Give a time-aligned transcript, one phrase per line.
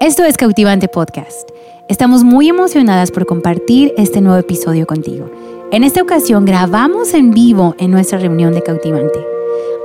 [0.00, 1.48] Esto es Cautivante Podcast.
[1.88, 5.30] Estamos muy emocionadas por compartir este nuevo episodio contigo.
[5.72, 9.18] En esta ocasión grabamos en vivo en nuestra reunión de Cautivante.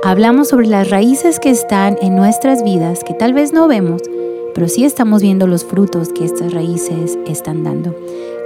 [0.04, 4.02] Hablamos sobre las raíces que están en nuestras vidas que tal vez no vemos,
[4.54, 7.94] pero sí estamos viendo los frutos que estas raíces están dando.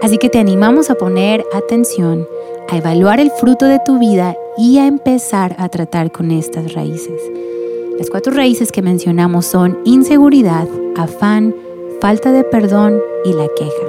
[0.03, 2.29] Así que te animamos a poner atención,
[2.69, 7.21] a evaluar el fruto de tu vida y a empezar a tratar con estas raíces.
[7.99, 10.67] Las cuatro raíces que mencionamos son inseguridad,
[10.97, 11.55] afán,
[12.01, 13.87] falta de perdón y la queja.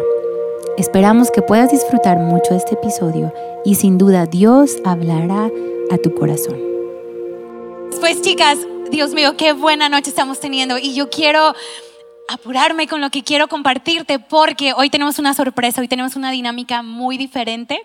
[0.77, 3.33] Esperamos que puedas disfrutar mucho este episodio
[3.65, 5.49] y sin duda Dios hablará
[5.89, 6.55] a tu corazón.
[7.99, 8.59] Pues chicas,
[8.91, 11.55] Dios mío, qué buena noche estamos teniendo y yo quiero
[12.27, 16.83] apurarme con lo que quiero compartirte porque hoy tenemos una sorpresa, hoy tenemos una dinámica
[16.83, 17.81] muy diferente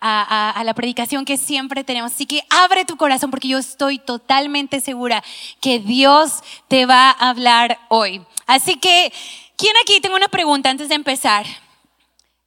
[0.00, 2.12] a, la predicación que siempre tenemos.
[2.12, 5.22] Así que abre tu corazón porque yo estoy totalmente segura
[5.60, 8.22] que Dios te va a hablar hoy.
[8.46, 9.12] Así que,
[9.56, 10.00] ¿quién aquí?
[10.00, 11.46] Tengo una pregunta antes de empezar.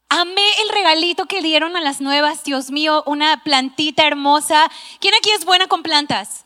[0.09, 4.69] Amé el regalito que dieron a las nuevas, Dios mío, una plantita hermosa.
[4.99, 6.45] ¿Quién aquí es buena con plantas?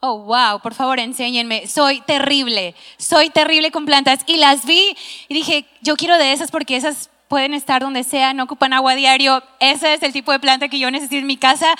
[0.00, 1.66] Oh, wow, por favor, enséñenme.
[1.68, 4.20] Soy terrible, soy terrible con plantas.
[4.26, 4.96] Y las vi
[5.28, 8.94] y dije, yo quiero de esas porque esas pueden estar donde sea, no ocupan agua
[8.94, 9.42] diario.
[9.60, 11.74] Ese es el tipo de planta que yo necesito en mi casa.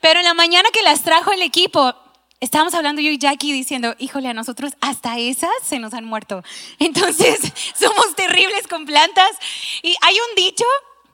[0.00, 1.94] Pero en la mañana que las trajo el equipo,
[2.40, 6.42] estábamos hablando yo y Jackie diciendo, híjole, a nosotros hasta esas se nos han muerto.
[6.78, 7.40] Entonces,
[7.74, 9.30] somos terribles con plantas.
[9.82, 10.64] Y hay un dicho,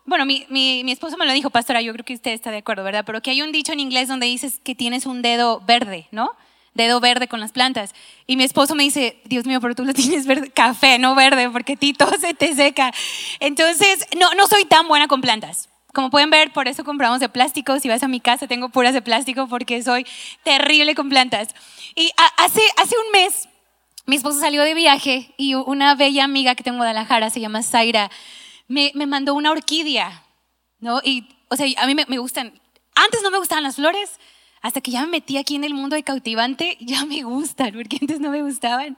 [0.05, 2.59] bueno, mi, mi, mi, esposo me lo dijo, pastora, yo creo que usted está de
[2.59, 3.05] acuerdo, ¿verdad?
[3.07, 6.33] Pero que hay un dicho en inglés donde dices que tienes un dedo verde, ¿no?
[6.75, 7.95] Dedo verde con las plantas.
[8.27, 11.49] Y mi esposo me dice, Dios mío, pero tú lo tienes verde, café, no verde,
[11.51, 12.93] porque a ti todo se te seca.
[13.41, 15.69] Entonces, no, no soy tan buena con plantas.
[15.93, 17.79] Como pueden ver, por eso compramos de plástico.
[17.79, 20.05] Si vas a mi casa, tengo puras de plástico porque soy
[20.43, 21.49] terrible con plantas.
[21.95, 23.49] Y hace, hace un mes,
[24.05, 27.63] mi esposo salió de viaje y una bella amiga que tengo en Guadalajara, se llama
[27.63, 28.11] Zaira,
[28.67, 30.25] me, me mandó una orquídea,
[30.81, 31.01] ¿no?
[31.05, 32.61] Y, o sea, a mí me, me gustan,
[32.97, 34.19] antes no me gustaban las flores,
[34.65, 37.99] hasta que ya me metí aquí en el mundo de cautivante, ya me gustan, porque
[38.01, 38.97] antes no me gustaban.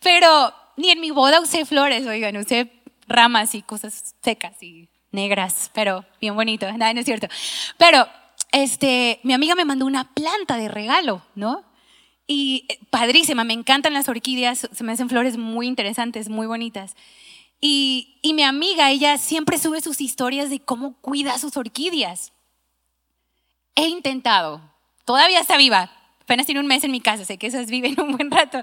[0.00, 2.72] Pero ni en mi boda usé flores, oigan, usé
[3.06, 7.28] ramas y cosas secas y negras, pero bien bonito, nada, no es cierto.
[7.76, 8.08] Pero
[8.50, 11.64] este, mi amiga me mandó una planta de regalo, ¿no?
[12.26, 16.96] Y eh, padrísima, me encantan las orquídeas, se me hacen flores muy interesantes, muy bonitas.
[17.60, 22.32] Y, y mi amiga, ella siempre sube sus historias de cómo cuida sus orquídeas.
[23.76, 24.60] He intentado,
[25.08, 25.90] Todavía está viva.
[26.20, 28.62] Apenas tiene un mes en mi casa, sé que esas viven un buen rato.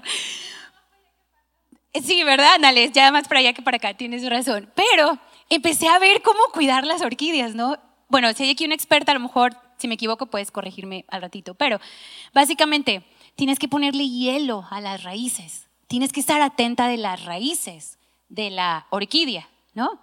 [1.92, 2.92] Sí, ¿verdad, Nales?
[2.92, 4.70] Ya más para allá que para acá, tienes razón.
[4.76, 5.18] Pero
[5.50, 7.76] empecé a ver cómo cuidar las orquídeas, ¿no?
[8.08, 11.22] Bueno, si hay aquí una experta, a lo mejor, si me equivoco, puedes corregirme al
[11.22, 11.56] ratito.
[11.56, 11.80] Pero
[12.32, 13.02] básicamente,
[13.34, 15.66] tienes que ponerle hielo a las raíces.
[15.88, 19.98] Tienes que estar atenta de las raíces de la orquídea, ¿no?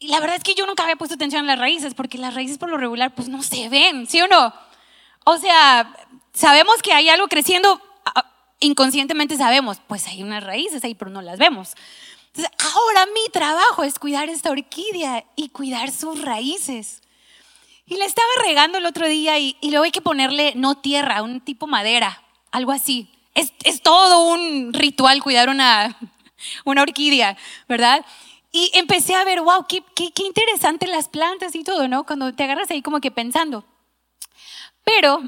[0.00, 2.34] Y la verdad es que yo nunca había puesto atención a las raíces, porque las
[2.34, 4.65] raíces por lo regular, pues no se ven, ¿sí o no?
[5.28, 5.92] O sea,
[6.32, 7.82] sabemos que hay algo creciendo,
[8.60, 11.74] inconscientemente sabemos, pues hay unas raíces ahí, pero no las vemos.
[12.28, 17.02] Entonces, ahora mi trabajo es cuidar esta orquídea y cuidar sus raíces.
[17.86, 21.40] Y la estaba regando el otro día y, luego hay que ponerle no tierra, un
[21.40, 22.22] tipo madera,
[22.52, 23.10] algo así.
[23.34, 23.50] Es,
[23.82, 25.98] todo un ritual cuidar una,
[26.64, 27.36] una orquídea,
[27.68, 28.06] ¿verdad?
[28.52, 32.04] Y empecé a ver, wow, qué, qué, qué interesante las plantas y todo, ¿no?
[32.04, 33.64] Cuando te agarras ahí como que pensando.
[34.86, 35.20] Pero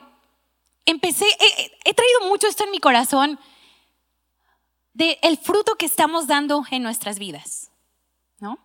[0.86, 1.26] empecé,
[1.84, 3.40] he, traído mucho esto en mi corazón
[4.94, 7.72] de el fruto que estamos dando en nuestras vidas,
[8.38, 8.60] ¿no?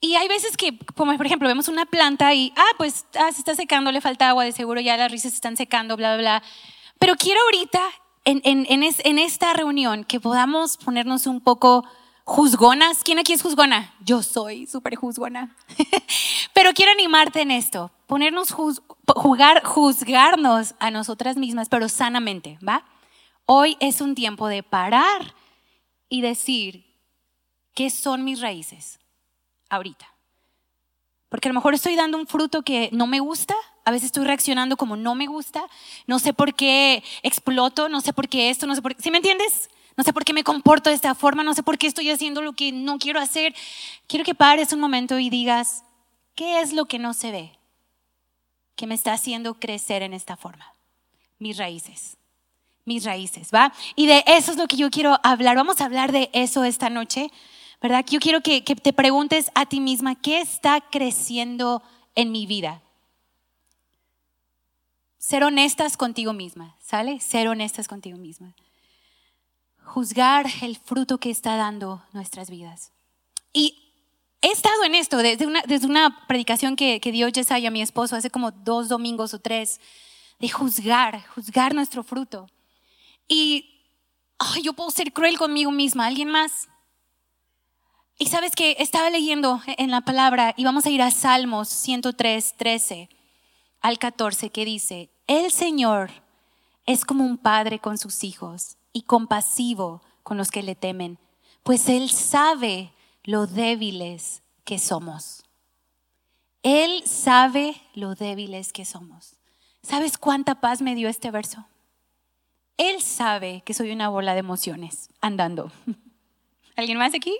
[0.00, 3.38] Y hay veces que, como por ejemplo, vemos una planta y, ah, pues ah, se
[3.38, 6.22] está secando, le falta agua, de seguro ya las risas se están secando, bla, bla,
[6.22, 6.42] bla.
[6.98, 7.80] Pero quiero ahorita,
[8.24, 11.84] en, en, en esta reunión, que podamos ponernos un poco
[12.24, 13.04] juzgonas.
[13.04, 13.94] ¿Quién aquí es juzgona?
[14.00, 15.54] Yo soy súper juzgona.
[16.52, 22.84] Pero quiero animarte en esto, ponernos jugar, juzgarnos a nosotras mismas, pero sanamente, ¿va?
[23.46, 25.36] Hoy es un tiempo de parar
[26.08, 26.92] y decir,
[27.72, 28.98] ¿qué son mis raíces
[29.68, 30.12] ahorita?
[31.28, 33.54] Porque a lo mejor estoy dando un fruto que no me gusta,
[33.84, 35.62] a veces estoy reaccionando como no me gusta,
[36.08, 39.12] no sé por qué exploto, no sé por qué esto, no sé por qué, ¿sí
[39.12, 39.70] me entiendes?
[39.96, 42.42] No sé por qué me comporto de esta forma, no sé por qué estoy haciendo
[42.42, 43.54] lo que no quiero hacer.
[44.08, 45.84] Quiero que pares un momento y digas,
[46.34, 47.59] ¿qué es lo que no se ve?
[48.80, 50.72] Que me está haciendo crecer en esta forma.
[51.38, 52.16] Mis raíces.
[52.86, 53.74] Mis raíces, ¿va?
[53.94, 55.54] Y de eso es lo que yo quiero hablar.
[55.54, 57.30] Vamos a hablar de eso esta noche,
[57.82, 58.06] ¿verdad?
[58.08, 61.82] Yo quiero que, que te preguntes a ti misma, ¿qué está creciendo
[62.14, 62.80] en mi vida?
[65.18, 67.20] Ser honestas contigo misma, ¿sale?
[67.20, 68.54] Ser honestas contigo misma
[69.90, 72.92] juzgar el fruto que está dando nuestras vidas.
[73.52, 73.89] Y
[74.42, 78.16] he estado en esto desde una, desde una predicación que, que dio Yesaya, mi esposo,
[78.16, 79.80] hace como dos domingos o tres,
[80.38, 82.48] de juzgar, juzgar nuestro fruto.
[83.28, 83.84] Y
[84.62, 86.68] yo puedo ser cruel conmigo misma, ¿alguien más?
[88.18, 92.54] Y sabes que estaba leyendo en la palabra y vamos a ir a Salmos 103,
[92.56, 93.08] 13
[93.80, 96.10] al 14, que dice, el Señor
[96.86, 101.18] es como un padre con sus hijos y compasivo con los que le temen,
[101.62, 102.92] pues Él sabe
[103.24, 105.42] lo débiles que somos.
[106.62, 109.36] Él sabe lo débiles que somos.
[109.82, 111.64] ¿Sabes cuánta paz me dio este verso?
[112.76, 115.70] Él sabe que soy una bola de emociones andando.
[116.76, 117.36] ¿Alguien más aquí?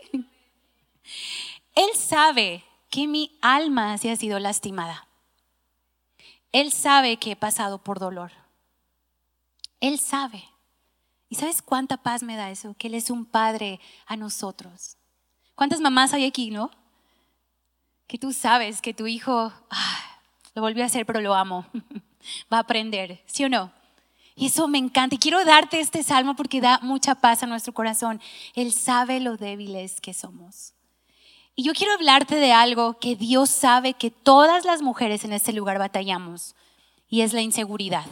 [1.75, 5.07] Él sabe que mi alma se ha sido lastimada.
[6.53, 8.33] Él sabe que he pasado por dolor.
[9.81, 10.45] Él sabe.
[11.29, 12.75] ¿Y sabes cuánta paz me da eso?
[12.77, 14.97] Que Él es un padre a nosotros.
[15.61, 16.71] ¿Cuántas mamás hay aquí, no?
[18.07, 20.19] Que tú sabes que tu hijo ah,
[20.55, 21.67] lo volvió a hacer, pero lo amo.
[22.51, 23.71] Va a aprender, ¿sí o no?
[24.35, 25.17] Y eso me encanta.
[25.17, 28.23] Y quiero darte este salmo porque da mucha paz a nuestro corazón.
[28.55, 30.73] Él sabe lo débiles que somos.
[31.55, 35.53] Y yo quiero hablarte de algo que Dios sabe que todas las mujeres en este
[35.53, 36.55] lugar batallamos.
[37.07, 38.07] Y es la inseguridad.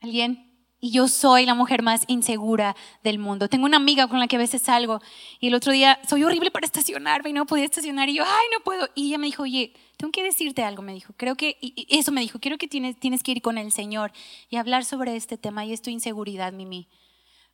[0.00, 0.47] ¿Alguien?
[0.80, 3.48] Y yo soy la mujer más insegura del mundo.
[3.48, 5.00] Tengo una amiga con la que a veces salgo
[5.40, 8.46] y el otro día soy horrible para estacionarme y no podía estacionar y yo, ay,
[8.52, 8.88] no puedo.
[8.94, 11.12] Y ella me dijo, oye, tengo que decirte algo, me dijo.
[11.16, 14.12] Creo que, y eso me dijo, creo que tienes, tienes que ir con el Señor
[14.50, 16.88] y hablar sobre este tema y es tu inseguridad, Mimi.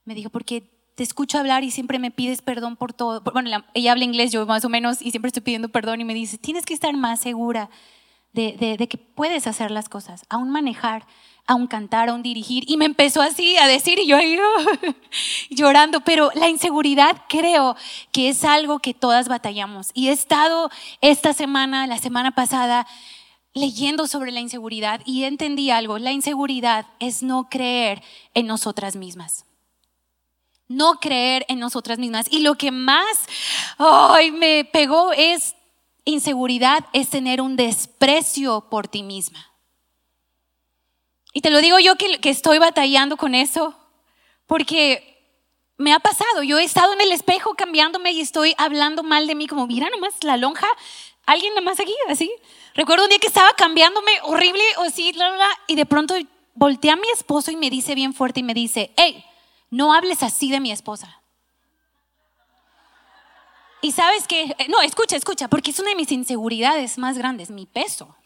[0.05, 3.23] Me dijo, porque te escucho hablar y siempre me pides perdón por todo.
[3.33, 6.13] Bueno, ella habla inglés, yo más o menos, y siempre estoy pidiendo perdón y me
[6.13, 7.71] dice, tienes que estar más segura
[8.35, 11.07] de, de que puedes hacer las cosas, aún manejar
[11.47, 12.65] a un cantar, a un dirigir.
[12.67, 14.39] Y me empezó así a decir y yo ahí
[15.51, 16.01] llorando.
[16.01, 17.77] Pero la inseguridad creo
[18.13, 19.91] que es algo que todas batallamos.
[19.95, 20.71] Y he estado
[21.01, 22.87] esta semana, la semana pasada,
[23.53, 25.99] leyendo sobre la inseguridad y entendí algo.
[25.99, 28.03] La inseguridad es no creer
[28.35, 29.45] en nosotras mismas.
[30.67, 32.27] No creer en nosotras mismas.
[32.31, 33.07] Y lo que más
[33.79, 35.55] ay, me pegó es
[36.05, 39.54] inseguridad, es tener un desprecio por ti misma.
[41.37, 43.75] Y te lo digo yo que, estoy batallando con eso,
[44.47, 45.21] porque
[45.77, 46.45] me ha pasado.
[46.45, 49.91] Yo he estado en el espejo cambiándome y estoy hablando mal de mí, como, mira
[49.91, 50.69] nomás la lonja,
[51.27, 52.31] alguien nomás aquí, así.
[52.75, 55.13] Recuerdo un día que estaba cambiándome horrible, o así,
[55.67, 56.15] y de pronto
[56.55, 59.25] volteé a mi esposo y me dice bien fuerte y me dice, hey,
[59.71, 61.21] no hables así de mi esposa.
[63.83, 67.67] Y sabes que, no, escucha, escucha, porque es una de mis inseguridades más grandes, mi
[67.67, 68.17] peso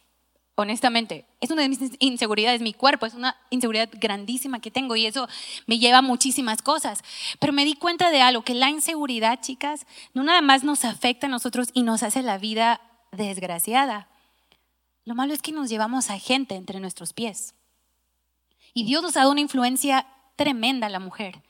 [0.62, 1.24] honestamente.
[1.40, 5.28] Es una de mis inseguridades, mi cuerpo, es una inseguridad grandísima que tengo y eso
[5.66, 7.02] me lleva a muchísimas cosas.
[7.38, 11.28] Pero me di cuenta de algo, que la inseguridad, chicas, no nada más nos afecta
[11.28, 12.80] a nosotros y nos hace la vida
[13.12, 14.08] desgraciada.
[15.04, 17.54] Lo malo es que nos llevamos a gente entre nuestros pies.
[18.74, 20.06] Y Dios nos ha dado una influencia
[20.36, 21.40] tremenda a la mujer.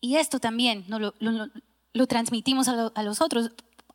[0.00, 3.50] Y esto también lo, transmitimos a, a los otros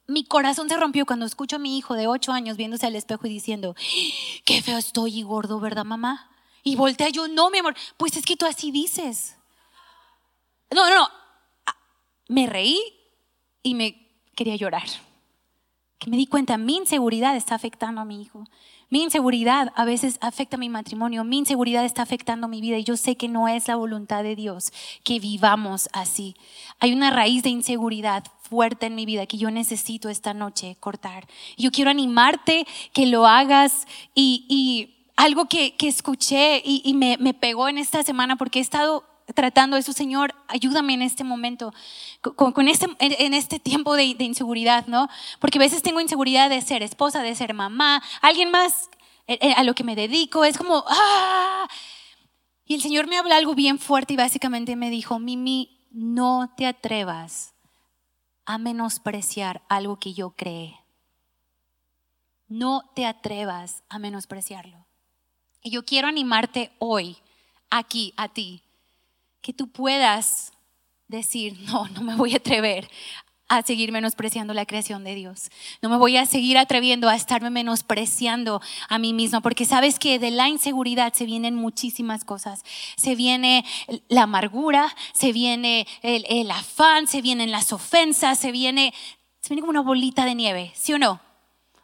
[0.07, 3.27] mi corazón se rompió cuando escucho a mi hijo de ocho años viéndose al espejo
[3.27, 3.75] y diciendo,
[4.45, 6.29] qué feo estoy y gordo, ¿verdad, mamá?
[6.63, 9.35] Y voltea yo, no, mi amor, pues es que tú así dices.
[10.71, 11.07] No, no, no.
[12.27, 12.79] Me reí
[13.61, 14.87] y me quería llorar.
[15.99, 18.45] Que me di cuenta, mi inseguridad está afectando a mi hijo.
[18.93, 22.95] Mi inseguridad a veces afecta mi matrimonio, mi inseguridad está afectando mi vida y yo
[22.95, 24.71] sé que no es la voluntad de Dios
[25.03, 26.35] que vivamos así.
[26.79, 31.25] Hay una raíz de inseguridad fuerte en mi vida que yo necesito esta noche cortar.
[31.57, 38.03] Yo quiero animarte que lo hagas y, algo que, escuché y, me, pegó en esta
[38.03, 41.73] semana porque he estado tratando eso, Señor, ayúdame en este momento,
[42.35, 45.07] con, este, en, este tiempo de, inseguridad, ¿no?
[45.39, 48.89] Porque a veces tengo inseguridad de ser esposa, de ser mamá, alguien más
[49.27, 51.67] eh, eh, a lo que me dedico, es como, ¡ah!
[52.65, 56.65] Y el Señor me habla algo bien fuerte y básicamente me dijo, Mimi, no te
[56.65, 57.53] atrevas
[58.45, 60.79] a menospreciar algo que yo creé.
[62.47, 64.85] No te atrevas a menospreciarlo.
[65.61, 67.17] Y yo quiero animarte hoy,
[67.69, 68.63] aquí, a ti,
[69.43, 70.53] que tú puedas
[71.07, 72.89] decir, no, no me voy a atrever
[73.49, 75.51] a seguir menospreciando la creación de Dios.
[75.81, 80.17] No me voy a seguir atreviendo a estarme menospreciando a mí misma, porque sabes que
[80.17, 82.63] de la inseguridad se vienen muchísimas cosas.
[82.95, 83.63] Se viene
[84.07, 88.93] la amargura, se viene el, el afán, se vienen las ofensas, se viene,
[89.41, 91.19] se viene como una bolita de nieve, ¿sí o no?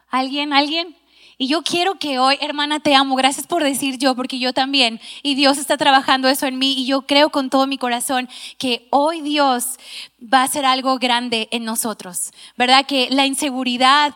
[0.09, 0.53] ¿Alguien?
[0.53, 0.95] ¿Alguien?
[1.41, 3.15] Y yo quiero que hoy, hermana, te amo.
[3.15, 4.99] Gracias por decir yo, porque yo también.
[5.23, 6.73] Y Dios está trabajando eso en mí.
[6.73, 8.27] Y yo creo con todo mi corazón
[8.57, 9.77] que hoy Dios
[10.21, 12.31] va a hacer algo grande en nosotros.
[12.57, 12.85] ¿Verdad?
[12.85, 14.13] Que la inseguridad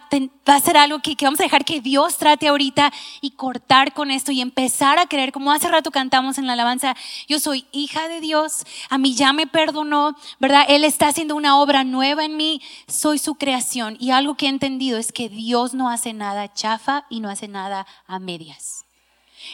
[0.48, 2.92] va a ser algo que, que, vamos a dejar que Dios trate ahorita
[3.22, 6.96] y cortar con esto y empezar a creer, como hace rato cantamos en la alabanza,
[7.28, 10.66] yo soy hija de Dios, a mí ya me perdonó, ¿verdad?
[10.68, 13.98] Él está haciendo una obra nueva en mí, soy su creación.
[14.00, 17.48] Y algo que he entendido es que Dios no hace nada chafa y no hace
[17.48, 18.86] nada a medias.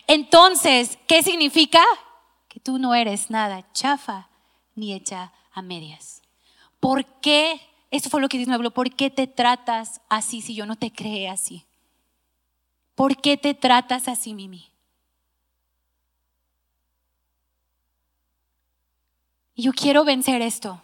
[0.08, 1.84] Entonces, ¿qué significa?
[2.48, 4.29] Que tú no eres nada chafa
[4.75, 6.22] ni hecha a medias.
[6.80, 7.60] ¿Por qué?
[7.92, 8.72] Eso fue lo que Dios me.
[8.72, 11.66] ¿Por qué te tratas así si yo no te creé así?
[12.96, 14.70] ¿Por qué te tratas así, Mimi?
[19.56, 20.82] Yo quiero vencer esto.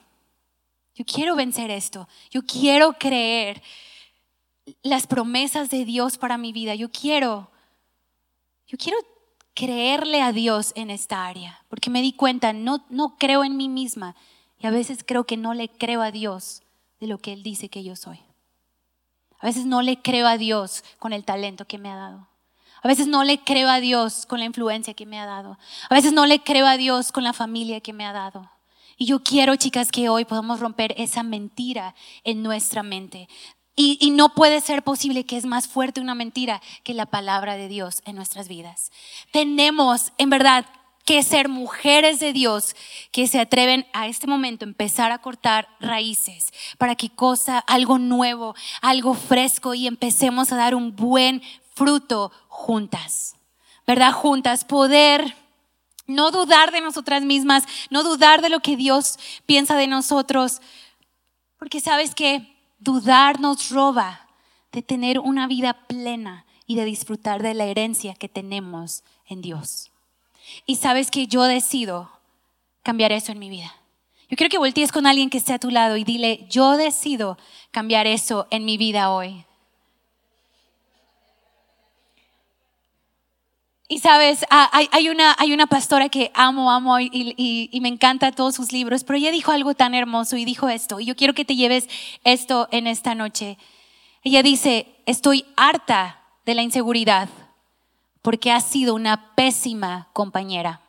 [0.95, 2.07] Yo quiero vencer esto.
[2.29, 3.61] Yo quiero creer
[4.81, 6.75] las promesas de Dios para mi vida.
[6.75, 7.49] Yo quiero,
[8.67, 8.97] yo quiero
[9.53, 13.69] creerle a Dios en esta área, porque me di cuenta, no, no creo en mí
[13.69, 14.15] misma
[14.65, 16.63] y a veces creo que no le creo a Dios
[16.99, 18.19] de lo que Él dice que yo soy.
[19.37, 22.27] A veces no le creo a Dios con el talento que me ha dado.
[22.81, 25.59] A veces no le creo a Dios con la influencia que me ha dado.
[25.87, 28.49] A veces no le creo a Dios con la familia que me ha dado.
[28.97, 31.93] Y yo quiero, chicas, que hoy podamos romper esa mentira
[32.23, 33.27] en nuestra mente
[33.75, 37.67] y, no puede ser posible que es más fuerte una mentira que la palabra de
[37.67, 38.91] Dios en nuestras vidas.
[39.31, 40.65] Tenemos, en verdad,
[41.05, 42.75] que ser mujeres de Dios
[43.11, 48.55] que se atreven a este momento empezar a cortar raíces para que cosa, algo nuevo,
[48.81, 51.41] algo fresco y empecemos a dar un buen
[51.73, 53.35] fruto juntas.
[53.87, 54.13] ¿Verdad?
[54.13, 55.35] Juntas, poder
[56.07, 60.59] no dudar de nosotras mismas, no dudar de lo que Dios piensa de nosotros,
[61.57, 64.27] porque sabes que Dudar nos roba
[64.71, 69.91] de tener una vida plena y de disfrutar de la herencia que tenemos en Dios.
[70.65, 72.11] Y sabes que yo decido
[72.83, 73.73] cambiar eso en mi vida.
[74.29, 77.37] Yo quiero que voltees con alguien que esté a tu lado y dile, yo decido
[77.71, 79.45] cambiar eso en mi vida hoy.
[83.87, 87.09] Y sabes, ah, hay, una, hay una pastora que amo, amo y,
[87.71, 90.99] y, me encanta todos sus libros, pero ella dijo algo tan hermoso y dijo esto,
[90.99, 91.87] y yo quiero que te lleves
[92.23, 93.59] esto en esta noche.
[94.23, 97.29] Ella dice, estoy harta de la inseguridad
[98.25, 100.81] porque ha sido una pésima compañera,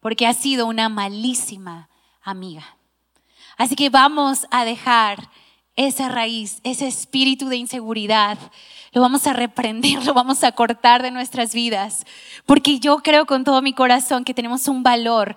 [0.00, 1.88] porque ha sido una malísima
[2.24, 2.76] amiga.
[3.56, 5.30] Así que vamos a dejar
[5.76, 8.36] esa raíz, ese espíritu de inseguridad,
[8.90, 12.04] lo vamos a reprender, lo vamos a cortar de nuestras vidas,
[12.46, 15.36] porque yo creo con todo mi corazón que tenemos un valor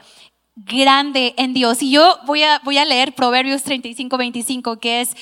[0.56, 1.84] grande en Dios.
[1.84, 5.16] Y yo voy a, voy a leer Proverbios 35, 25, que es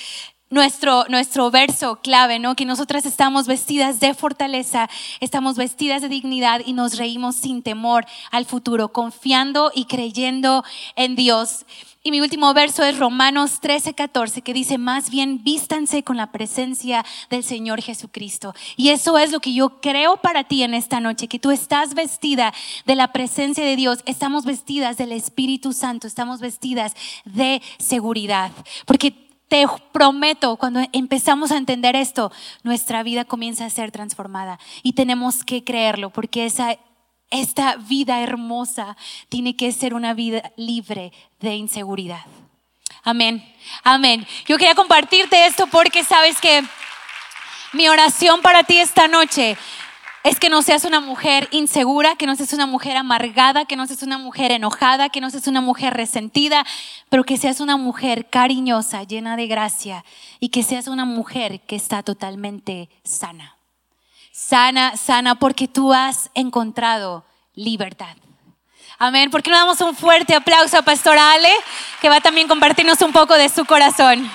[0.50, 2.56] nuestro, nuestro verso clave, ¿no?
[2.56, 4.89] Que nosotras estamos vestidas de fortaleza,
[5.20, 10.63] estamos vestidas de dignidad y nos reímos sin temor al futuro, confiando y creyendo
[10.96, 11.66] en Dios.
[12.08, 16.32] Y mi último verso es Romanos 13, 14, que dice, más bien vístanse con la
[16.32, 18.56] presencia del Señor Jesucristo.
[18.77, 21.96] Y eso es lo que yo creo para ti en esta noche, que tú estás
[21.96, 22.54] vestida
[22.86, 26.94] de la presencia de Dios, estamos vestidas del Espíritu Santo, estamos vestidas
[27.25, 28.54] de seguridad.
[28.86, 32.32] Porque te prometo, cuando empezamos a entender esto,
[32.63, 34.60] nuestra vida comienza a ser transformada.
[34.84, 36.77] Y tenemos que creerlo, porque esa
[37.30, 38.96] esta vida hermosa
[39.30, 42.25] tiene que ser una vida libre de inseguridad.
[43.04, 43.44] Amén,
[43.84, 44.25] amén.
[44.48, 46.63] Yo quería compartirte esto porque sabes que
[47.74, 49.58] mi oración para ti esta noche
[50.24, 53.88] es que no seas una mujer insegura, que no seas una mujer amargada, que no
[53.88, 56.66] seas una mujer enojada, que no seas una mujer resentida,
[57.10, 60.04] pero que seas una mujer cariñosa, llena de gracia
[60.40, 63.58] y que seas una mujer que está totalmente sana
[64.38, 68.16] sana, sana, porque tú has encontrado libertad.
[69.00, 69.32] Amén.
[69.32, 71.50] ¿Por qué no damos un fuerte aplauso a Pastora Ale,
[72.02, 74.30] que va también a compartirnos un poco de su corazón?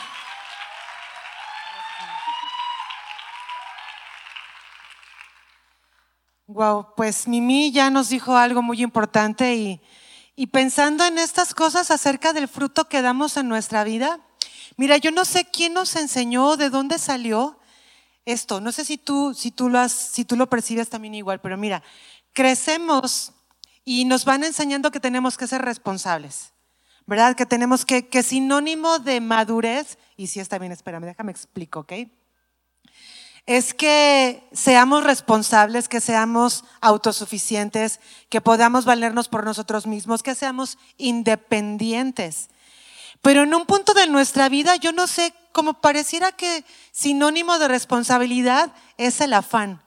[6.52, 9.80] Wow, pues Mimi ya nos dijo algo muy importante y,
[10.36, 14.20] y pensando en estas cosas acerca del fruto que damos en nuestra vida,
[14.76, 17.58] mira, yo no sé quién nos enseñó, de dónde salió,
[18.26, 18.60] esto.
[18.60, 21.56] No sé si tú, si tú, lo, has, si tú lo percibes también igual, pero
[21.56, 21.82] mira,
[22.34, 23.32] crecemos
[23.82, 26.52] y nos van enseñando que tenemos que ser responsables,
[27.06, 27.34] ¿verdad?
[27.34, 31.92] Que tenemos que, que sinónimo de madurez, y si está bien, espérame, déjame explico, ¿ok?
[33.46, 40.78] Es que seamos responsables, que seamos autosuficientes, que podamos valernos por nosotros mismos, que seamos
[40.96, 42.48] independientes.
[43.20, 47.68] Pero en un punto de nuestra vida yo no sé como pareciera que sinónimo de
[47.68, 49.82] responsabilidad es el afán.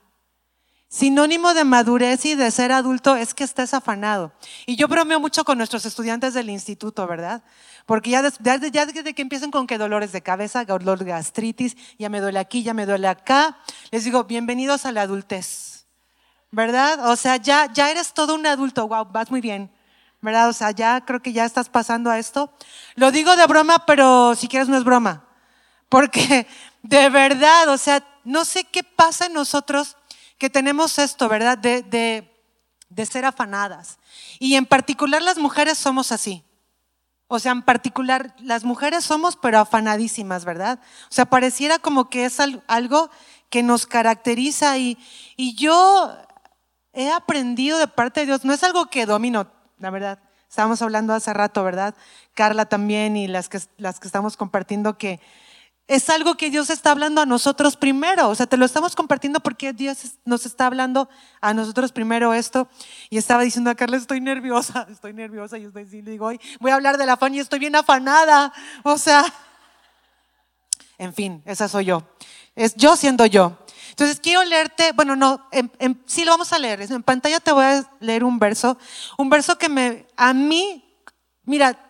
[0.95, 4.31] Sinónimo de madurez y de ser adulto es que estés afanado.
[4.65, 7.43] Y yo bromeo mucho con nuestros estudiantes del instituto, ¿verdad?
[7.85, 12.21] Porque ya, desde, que empiezan con que dolores de cabeza, dolor de gastritis, ya me
[12.21, 13.57] duele aquí, ya me duele acá,
[13.91, 15.85] les digo, bienvenidos a la adultez,
[16.49, 17.09] ¿verdad?
[17.09, 19.69] O sea, ya, ya eres todo un adulto, wow, vas muy bien,
[20.21, 20.47] ¿verdad?
[20.47, 22.53] O sea, ya creo que ya estás pasando a esto.
[22.95, 25.25] Lo digo de broma, pero si quieres no es broma,
[25.89, 26.47] porque
[26.83, 29.97] de verdad, o sea, no sé qué pasa en nosotros
[30.37, 31.57] que tenemos esto, ¿verdad?
[31.57, 31.81] De,
[32.89, 33.97] de, ser afanadas.
[34.39, 36.43] Y en particular las mujeres somos así.
[37.27, 40.79] O sea, en particular las mujeres somos, pero afanadísimas, ¿verdad?
[41.09, 43.09] O sea, pareciera como que es algo
[43.49, 44.97] que nos caracteriza y,
[45.35, 46.15] y yo
[46.93, 50.19] he aprendido de parte de Dios, no es algo que domino, la verdad.
[50.49, 51.95] Estábamos hablando hace rato, ¿verdad?
[52.33, 55.19] Carla también y las que, las que estamos compartiendo que
[55.87, 58.29] es algo que Dios está hablando a nosotros primero.
[58.29, 61.07] O sea, te lo estamos compartiendo porque Dios nos está hablando
[61.41, 62.67] a nosotros primero esto.
[63.09, 65.57] Y estaba diciendo a Carla, estoy nerviosa, estoy nerviosa.
[65.57, 68.51] Y estoy diciendo, digo, voy a hablar del afán y estoy bien afanada.
[68.83, 69.23] O sea,
[70.97, 72.03] en fin, esa soy yo.
[72.55, 73.57] Es yo siendo yo.
[73.89, 75.47] Entonces quiero leerte, bueno, no,
[76.05, 76.81] sí lo vamos a leer.
[76.81, 78.77] En pantalla te voy a leer un verso,
[79.17, 80.83] un verso que me, a mí,
[81.43, 81.84] mira,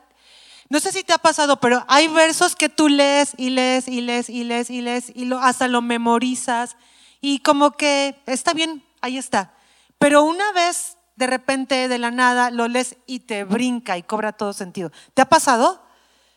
[0.70, 4.02] no sé si te ha pasado, pero hay versos que tú lees y lees y
[4.02, 6.76] lees y lees y lees y lo, hasta lo memorizas
[7.22, 9.54] y como que está bien, ahí está.
[10.00, 14.34] Pero una vez de repente de la nada lo lees y te brinca y cobra
[14.34, 14.92] todo sentido.
[15.14, 15.84] ¿Te ha pasado?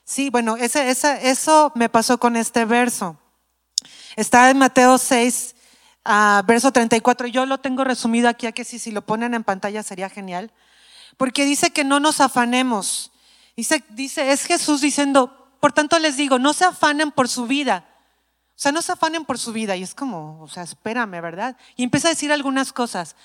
[0.05, 3.19] Sí, bueno, ese, eso me pasó con este verso.
[4.17, 5.55] Está en Mateo 6,
[6.05, 7.29] ah, verso 34.
[7.29, 10.51] Yo lo tengo resumido aquí, a que si, si lo ponen en pantalla sería genial.
[11.17, 13.11] Porque dice que no nos afanemos
[13.59, 17.89] Dice, dice, es Jesús diciendo, por tanto les digo, no se afanen por su vida.
[18.51, 19.75] O sea, no se afanen por su vida.
[19.75, 21.57] Y es como, o sea, espérame, ¿verdad?
[21.75, 23.17] Y empieza a decir algunas cosas.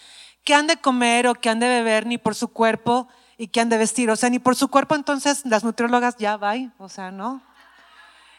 [0.44, 3.62] Que han de comer o que han de beber, ni por su cuerpo y que
[3.62, 4.10] han de vestir.
[4.10, 7.44] O sea, ni por su cuerpo, entonces las nutriólogas ya va, o sea, ¿no?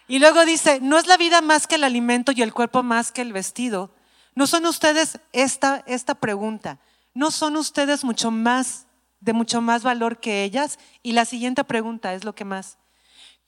[0.08, 3.12] Y luego dice, no es la vida más que el alimento y el cuerpo más
[3.12, 3.94] que el vestido.
[4.35, 6.80] ¿No son ustedes esta, esta pregunta?
[7.14, 8.84] ¿No son ustedes mucho más
[9.24, 10.78] de mucho más valor que ellas?
[11.02, 12.78] Y la siguiente pregunta es lo que más.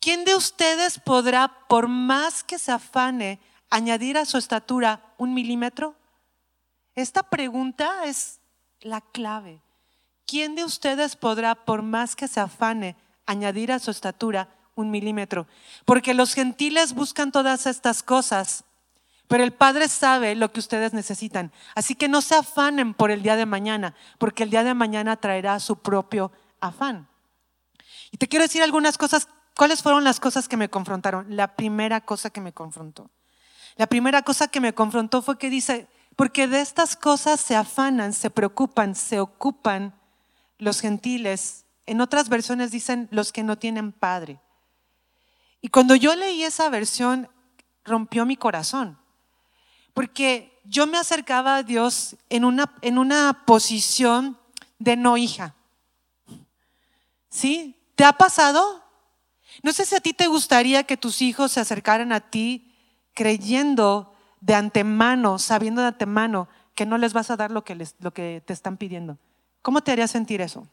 [0.01, 3.39] ¿Quién de ustedes podrá, por más que se afane,
[3.71, 5.95] añadir a su estatura un milímetro?
[6.95, 8.41] Esta pregunta es
[8.81, 9.61] la clave.
[10.27, 15.47] ¿Quién de ustedes podrá, por más que se afane, añadir a su estatura un milímetro?
[15.85, 18.65] Porque los gentiles buscan todas estas cosas
[19.29, 21.53] pero el Padre sabe lo que ustedes necesitan.
[21.75, 25.17] Así que no se afanen por el día de mañana, porque el día de mañana
[25.17, 27.09] traerá su propio afán.
[28.13, 29.29] Y te quiero decir algunas cosas.
[29.57, 31.35] ¿Cuáles fueron las cosas que me confrontaron?
[31.35, 33.11] La primera cosa que me confrontó.
[33.77, 38.13] La primera cosa que me confrontó fue que dice, porque de estas cosas se afanan,
[38.13, 39.95] se preocupan, se ocupan
[40.59, 41.65] los gentiles.
[41.87, 44.41] En otras versiones dicen los que no tienen padre.
[45.63, 47.29] Y cuando yo leí esa versión,
[47.85, 48.99] rompió mi corazón
[49.97, 54.37] porque yo me acercaba a Dios en una, en una posición
[54.79, 55.55] de no hija.
[57.31, 57.81] ¿Sí?
[57.95, 58.85] ¿Te ha pasado?
[59.63, 62.75] No sé si a ti te gustaría que tus hijos se acercaran a ti
[63.15, 67.95] creyendo de antemano, sabiendo de antemano que no les vas a dar lo que, les,
[67.99, 69.17] lo que te están pidiendo.
[69.63, 70.69] ¿Cómo te haría sentir eso?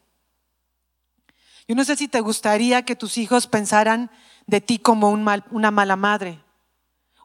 [1.66, 4.12] Yo no sé si te gustaría que tus hijos pensaran
[4.48, 6.44] de ti como una mala madre,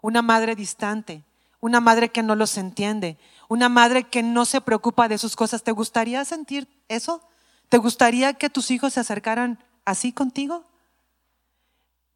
[0.00, 1.24] una madre distante,
[1.60, 3.18] una madre que no los entiende,
[3.48, 5.62] una madre que no se preocupa de sus cosas.
[5.62, 7.22] ¿Te gustaría sentir eso?
[7.68, 10.64] ¿Te gustaría que tus hijos se acercaran así contigo?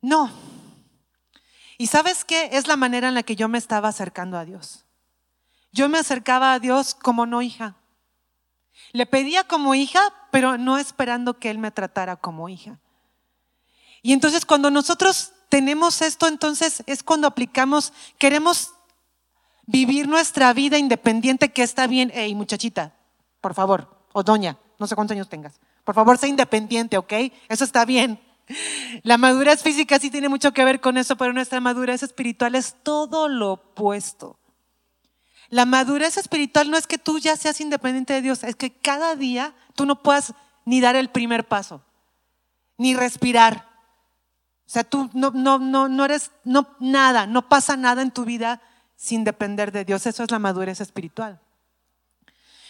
[0.00, 0.30] No.
[1.78, 2.50] ¿Y sabes qué?
[2.52, 4.84] Es la manera en la que yo me estaba acercando a Dios.
[5.72, 7.76] Yo me acercaba a Dios como no hija.
[8.92, 10.00] Le pedía como hija,
[10.30, 12.78] pero no esperando que Él me tratara como hija.
[14.02, 18.74] Y entonces cuando nosotros tenemos esto, entonces es cuando aplicamos, queremos
[19.66, 22.10] vivir nuestra vida independiente que está bien.
[22.14, 22.94] Hey, muchachita,
[23.40, 25.60] por favor, o doña, no sé cuántos años tengas.
[25.84, 27.12] Por favor, sea independiente, ¿ok?
[27.48, 28.20] Eso está bien.
[29.02, 32.76] La madurez física sí tiene mucho que ver con eso, pero nuestra madurez espiritual es
[32.82, 34.38] todo lo opuesto.
[35.48, 39.16] La madurez espiritual no es que tú ya seas independiente de Dios, es que cada
[39.16, 41.82] día tú no puedas ni dar el primer paso,
[42.78, 43.68] ni respirar.
[44.66, 48.24] O sea, tú no, no, no, no eres, no, nada, no pasa nada en tu
[48.24, 48.62] vida
[49.02, 50.06] sin depender de Dios.
[50.06, 51.40] Eso es la madurez espiritual.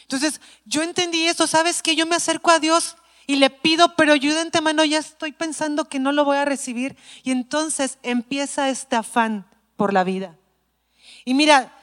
[0.05, 1.47] Entonces, yo entendí eso.
[1.47, 4.99] ¿Sabes que Yo me acerco a Dios y le pido, pero yo de antemano ya
[4.99, 6.97] estoy pensando que no lo voy a recibir.
[7.23, 10.39] Y entonces empieza este afán por la vida.
[11.27, 11.77] Y mira,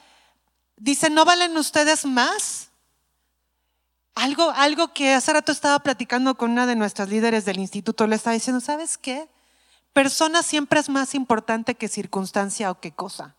[0.76, 2.70] dice, ¿no valen ustedes más
[4.16, 8.16] Algo, algo que hace rato estaba platicando con una de nuestras líderes del instituto, le
[8.16, 9.28] estaba diciendo, ¿sabes qué?
[9.92, 13.36] Persona siempre es más importante que circunstancia o que cosa.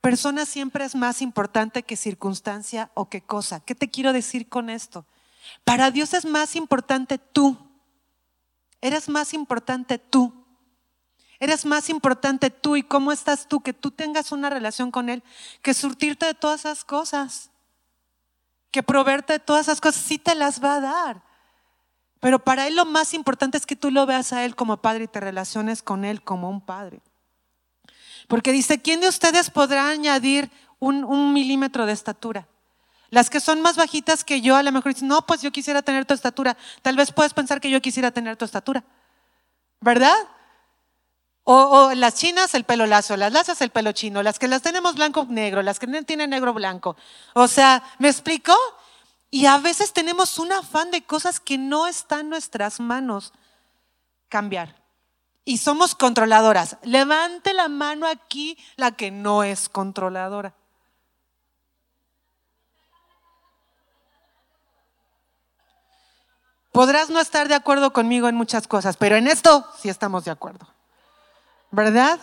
[0.00, 3.60] Persona siempre es más importante que circunstancia o que cosa.
[3.60, 5.04] ¿Qué te quiero decir con esto?
[5.64, 7.56] Para Dios es más importante tú.
[8.80, 10.40] Eres más importante tú.
[11.38, 15.22] Eres más importante tú y cómo estás tú, que tú tengas una relación con Él,
[15.62, 17.50] que surtirte de todas esas cosas,
[18.70, 21.22] que proveerte de todas esas cosas, sí te las va a dar.
[22.20, 25.04] Pero para Él lo más importante es que tú lo veas a Él como Padre
[25.04, 27.00] y te relaciones con Él como un Padre.
[28.30, 32.46] Porque dice, ¿quién de ustedes podrá añadir un, milímetro de estatura?
[33.10, 35.82] Las que son más bajitas que yo, a lo mejor dicen, no, pues yo quisiera
[35.82, 36.56] tener tu estatura.
[36.80, 38.84] Tal vez puedes pensar que yo quisiera tener tu estatura.
[39.80, 40.14] ¿Verdad?
[41.42, 44.94] O, las chinas, el pelo lazo, las lazas, el pelo chino, las que las tenemos
[44.94, 46.94] blanco negro, las que tienen negro blanco.
[47.34, 48.54] O sea, ¿me explico?
[49.32, 53.32] Y a veces tenemos un afán de cosas que no están en nuestras manos
[54.28, 54.79] cambiar.
[55.44, 56.76] Y somos controladoras.
[56.82, 60.54] Levante la mano aquí la que no es controladora.
[66.72, 70.30] Podrás no estar de acuerdo conmigo en muchas cosas, pero en esto sí estamos de
[70.30, 70.66] acuerdo.
[71.70, 72.20] ¿Verdad?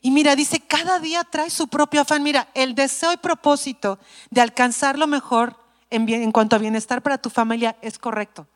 [0.00, 2.24] Y mira, dice, cada día trae su propio afán.
[2.24, 5.56] Mira, el deseo y propósito de alcanzar lo mejor
[5.90, 8.48] en, cuanto a bienestar para tu familia es correcto.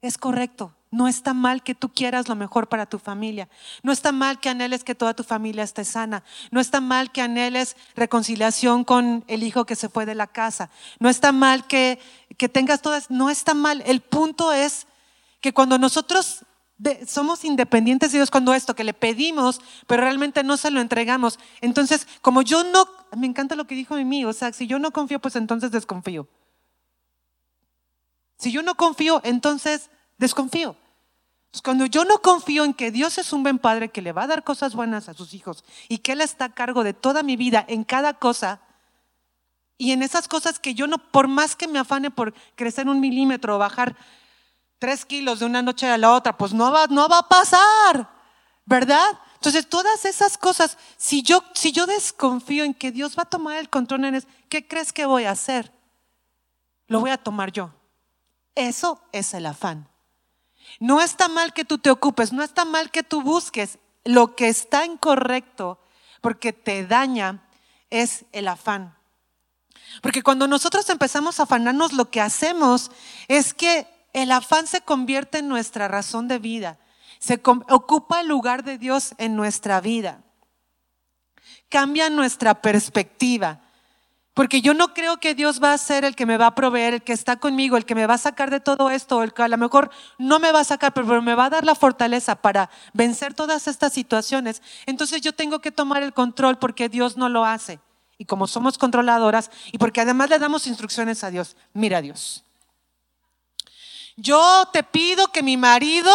[0.00, 0.74] Es correcto.
[0.90, 3.48] No está mal que tú quieras lo mejor para tu familia.
[3.82, 6.22] No está mal que anheles que toda tu familia esté sana.
[6.50, 10.70] No está mal que anheles reconciliación con el hijo que se fue de la casa.
[11.00, 11.98] No está mal que,
[12.36, 13.10] que tengas todas.
[13.10, 13.82] No está mal.
[13.86, 14.86] El punto es
[15.40, 16.44] que cuando nosotros
[17.06, 21.38] somos independientes de Dios, cuando esto que le pedimos, pero realmente no se lo entregamos.
[21.60, 24.92] Entonces, como yo no, me encanta lo que dijo mí, o sea, si yo no
[24.92, 26.28] confío, pues entonces desconfío.
[28.38, 30.76] Si yo no confío, entonces desconfío.
[31.62, 34.26] cuando yo no confío en que Dios es un buen padre que le va a
[34.26, 37.36] dar cosas buenas a sus hijos y que Él está a cargo de toda mi
[37.36, 38.60] vida en cada cosa,
[39.78, 43.00] y en esas cosas que yo no, por más que me afane por crecer un
[43.00, 43.96] milímetro o bajar
[44.78, 48.08] tres kilos de una noche a la otra, pues no va, no va a pasar,
[48.64, 49.06] ¿verdad?
[49.34, 53.58] Entonces, todas esas cosas, si yo, si yo desconfío en que Dios va a tomar
[53.58, 55.70] el control en eso, ¿qué crees que voy a hacer?
[56.86, 57.70] Lo voy a tomar yo.
[58.54, 59.88] Eso es el afán.
[60.78, 63.78] No está mal que tú te ocupes, no está mal que tú busques.
[64.04, 65.80] Lo que está incorrecto,
[66.20, 67.42] porque te daña,
[67.90, 68.96] es el afán.
[70.02, 72.90] Porque cuando nosotros empezamos a afanarnos, lo que hacemos
[73.28, 76.78] es que el afán se convierte en nuestra razón de vida.
[77.18, 80.22] Se ocupa el lugar de Dios en nuestra vida.
[81.68, 83.60] Cambia nuestra perspectiva.
[84.36, 86.92] Porque yo no creo que Dios va a ser el que me va a proveer,
[86.92, 89.42] el que está conmigo, el que me va a sacar de todo esto, el que
[89.42, 92.36] a lo mejor no me va a sacar, pero me va a dar la fortaleza
[92.36, 94.60] para vencer todas estas situaciones.
[94.84, 97.80] Entonces yo tengo que tomar el control porque Dios no lo hace.
[98.18, 102.44] Y como somos controladoras y porque además le damos instrucciones a Dios, mira Dios.
[104.16, 106.12] Yo te pido que mi marido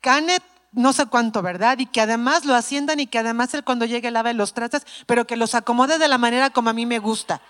[0.00, 0.38] gane
[0.74, 1.78] no sé cuánto, ¿verdad?
[1.78, 5.26] Y que además lo asciendan y que además él cuando llegue lave los trastes, pero
[5.26, 7.40] que los acomode de la manera como a mí me gusta,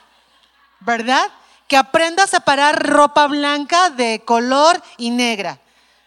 [0.81, 1.25] ¿verdad?
[1.67, 5.59] Que aprenda a separar ropa blanca de color y negra.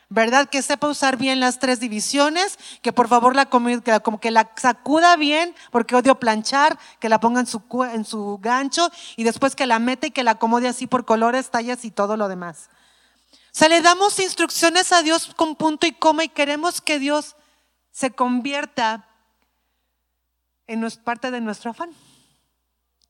[0.10, 0.48] ¿Verdad?
[0.48, 5.18] Que sepa usar bien las tres divisiones, que por favor la como que la sacuda
[5.18, 9.66] bien, porque odio planchar, que la ponga en su, en su gancho y después que
[9.66, 12.70] la mete y que la acomode así por colores, tallas y todo lo demás.
[13.58, 17.36] O sea, le damos instrucciones a Dios con punto y coma y queremos que Dios
[17.92, 19.10] se convierta
[20.68, 21.90] en parte de nuestro afán.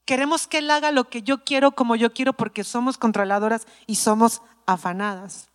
[0.06, 3.96] Queremos que Él haga lo que yo quiero como yo quiero porque somos controladoras y
[3.96, 5.50] somos afanadas.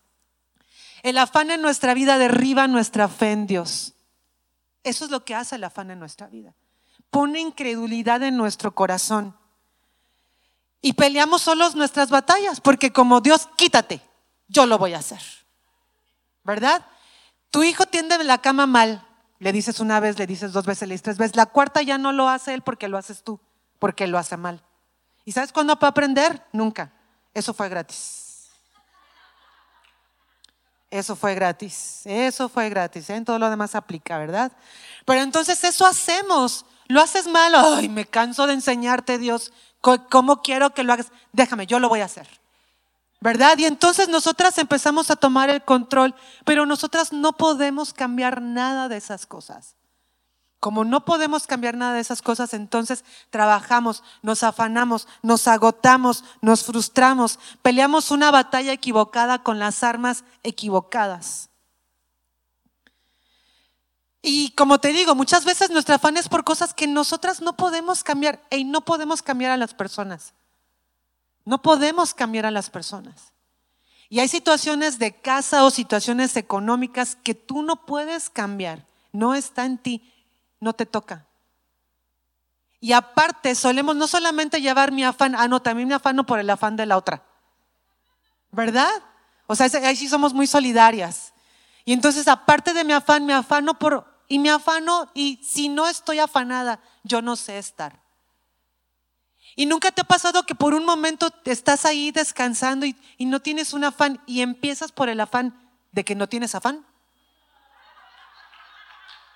[1.03, 3.95] El afán en nuestra vida derriba nuestra fe en Dios.
[4.85, 6.55] Eso es lo que hace el afán en nuestra vida.
[7.09, 9.35] Pone incredulidad en nuestro corazón.
[10.83, 14.12] Y peleamos solos nuestras batallas porque como Dios, quítate
[14.53, 15.21] yo lo voy a hacer.
[16.45, 16.85] ¿Verdad?
[17.51, 19.07] Tu hijo tiende la cama mal.
[19.38, 21.37] Le dices una vez, le dices dos veces, le dices tres veces.
[21.37, 23.41] La cuarta ya no lo hace él porque lo haces tú,
[23.79, 24.62] porque lo hace mal.
[25.25, 26.47] ¿Y sabes cuándo puede aprender?
[26.53, 26.93] Nunca.
[27.35, 28.51] Eso fue gratis.
[30.91, 32.03] Eso fue gratis.
[32.05, 33.09] Eso fue gratis.
[33.11, 34.53] En todo lo demás aplica, ¿verdad?
[35.07, 36.67] Pero entonces eso hacemos.
[36.87, 37.55] Lo haces mal.
[37.55, 39.53] Ay, me canso de enseñarte, Dios.
[39.81, 41.11] ¿Cómo quiero que lo hagas?
[41.33, 42.29] Déjame, yo lo voy a hacer.
[43.23, 43.57] ¿Verdad?
[43.57, 46.13] Y entonces nosotras empezamos a tomar el control,
[46.45, 49.77] pero nosotras no podemos cambiar nada de esas cosas.
[50.59, 56.65] Como no podemos cambiar nada de esas cosas, entonces trabajamos, nos afanamos, nos agotamos, nos
[56.65, 61.49] frustramos, peleamos una batalla equivocada con las armas equivocadas.
[64.21, 68.03] Y como te digo, muchas veces nuestro afán es por cosas que nosotras no podemos
[68.03, 70.35] cambiar y no podemos cambiar a las personas.
[71.45, 73.33] No podemos cambiar a las personas.
[74.09, 78.85] Y hay situaciones de casa o situaciones económicas que tú no puedes cambiar.
[79.13, 80.13] No está en ti,
[80.61, 81.27] no te toca.
[82.79, 86.51] Y aparte, solemos no solamente llevar mi afán, ah, no, también me afano por el
[86.51, 87.23] afán de la otra.
[88.51, 88.91] ¿Verdad?
[89.47, 91.33] O sea, ahí sí somos muy solidarias.
[91.85, 95.87] Y entonces, aparte de mi afán, me afano por y me afano y si no
[95.87, 98.02] estoy afanada, yo no sé estar.
[99.55, 103.73] Y nunca te ha pasado que por un momento estás ahí descansando y, no tienes
[103.73, 105.55] un afán y empiezas por el afán
[105.93, 106.85] de que no tienes afán.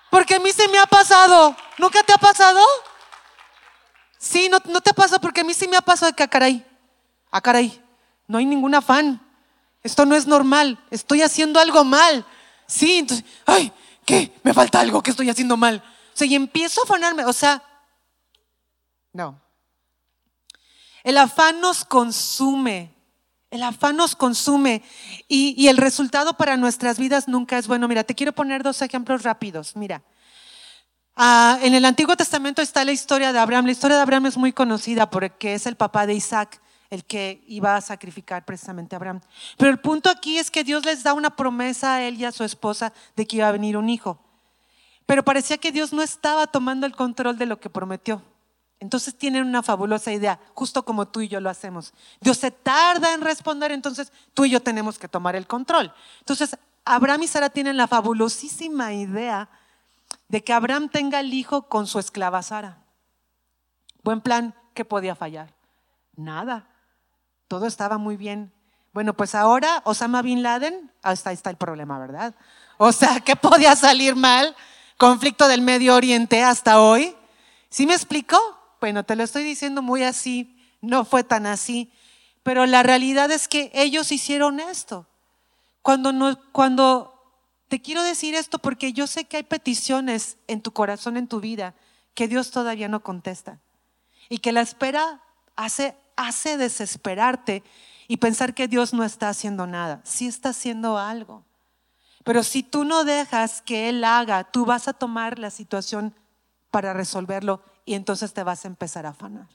[0.09, 1.55] Porque a mí se me ha pasado.
[1.77, 2.59] ¿Nunca te ha pasado?
[4.17, 6.25] Sí, no, no te pasa porque a mí sí me ha pasado de que a
[6.25, 6.65] ah, caray,
[7.31, 7.83] a ah, caray,
[8.27, 9.21] no hay ningún afán.
[9.83, 10.83] Esto no es normal.
[10.89, 12.25] Estoy haciendo algo mal.
[12.65, 13.71] Sí, entonces, ay,
[14.05, 14.37] ¿qué?
[14.43, 15.83] Me falta algo, que estoy haciendo mal?
[16.13, 17.63] O sea, y empiezo a afanarme, o sea,
[19.13, 19.39] no.
[21.07, 22.93] El afán nos consume,
[23.49, 24.83] el afán nos consume
[25.29, 27.87] y, el resultado para nuestras vidas nunca es bueno.
[27.87, 29.77] Mira, te quiero poner dos ejemplos rápidos.
[29.77, 30.03] Mira,
[31.15, 33.67] ah, en el Antiguo Testamento está la historia de Abraham.
[33.67, 37.41] La historia de Abraham es muy conocida porque es el papá de Isaac el que
[37.47, 39.21] iba a sacrificar precisamente a Abraham.
[39.57, 42.33] Pero el punto aquí es que Dios les da una promesa a él y a
[42.33, 44.19] su esposa de que iba a venir un hijo.
[45.05, 48.21] Pero parecía que Dios no estaba tomando el control de lo que prometió.
[48.79, 51.93] Entonces tienen una fabulosa idea, justo como tú y yo lo hacemos.
[52.21, 55.93] Dios se tarda en responder, entonces tú y yo tenemos que tomar el control.
[56.19, 59.49] Entonces Abraham y Sara tienen la fabulosísima idea
[60.27, 62.77] de que Abraham tenga el hijo con su esclava Sara.
[64.03, 65.53] Buen plan, ¿qué podía fallar?
[66.15, 66.67] Nada.
[67.47, 68.53] Todo estaba muy bien.
[68.93, 72.35] Bueno, pues ahora Osama Bin Laden, ahí está el problema, ¿verdad?
[72.77, 74.55] O sea, ¿qué podía salir mal?
[74.97, 77.15] Conflicto del Medio Oriente hasta hoy.
[77.69, 78.37] ¿Sí me explico?
[78.79, 81.91] Bueno, te lo estoy diciendo muy así, no fue tan así,
[82.43, 85.07] pero la realidad es que ellos hicieron esto.
[85.81, 87.13] Cuando, no, cuando
[87.67, 91.39] te quiero decir esto porque yo sé que hay peticiones en tu corazón, en tu
[91.39, 91.73] vida,
[92.13, 93.59] que Dios todavía no contesta
[94.29, 95.21] y que la espera
[95.55, 97.63] hace hace desesperarte
[98.09, 100.01] y pensar que Dios no está haciendo nada.
[100.03, 101.45] Sí está haciendo algo.
[102.25, 106.13] Pero si tú no dejas que Él haga, tú vas a tomar la situación
[106.71, 109.47] para resolverlo y entonces te vas a empezar a afanar.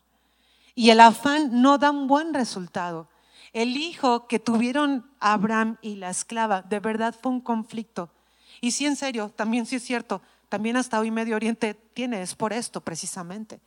[0.74, 3.06] Y el afán no da un buen resultado.
[3.52, 8.08] El hijo que tuvieron Abraham y la esclava, de verdad fue un conflicto.
[8.62, 12.34] Y sí, en serio, también sí es cierto, también hasta hoy Medio Oriente tiene, es
[12.34, 13.60] por esto precisamente.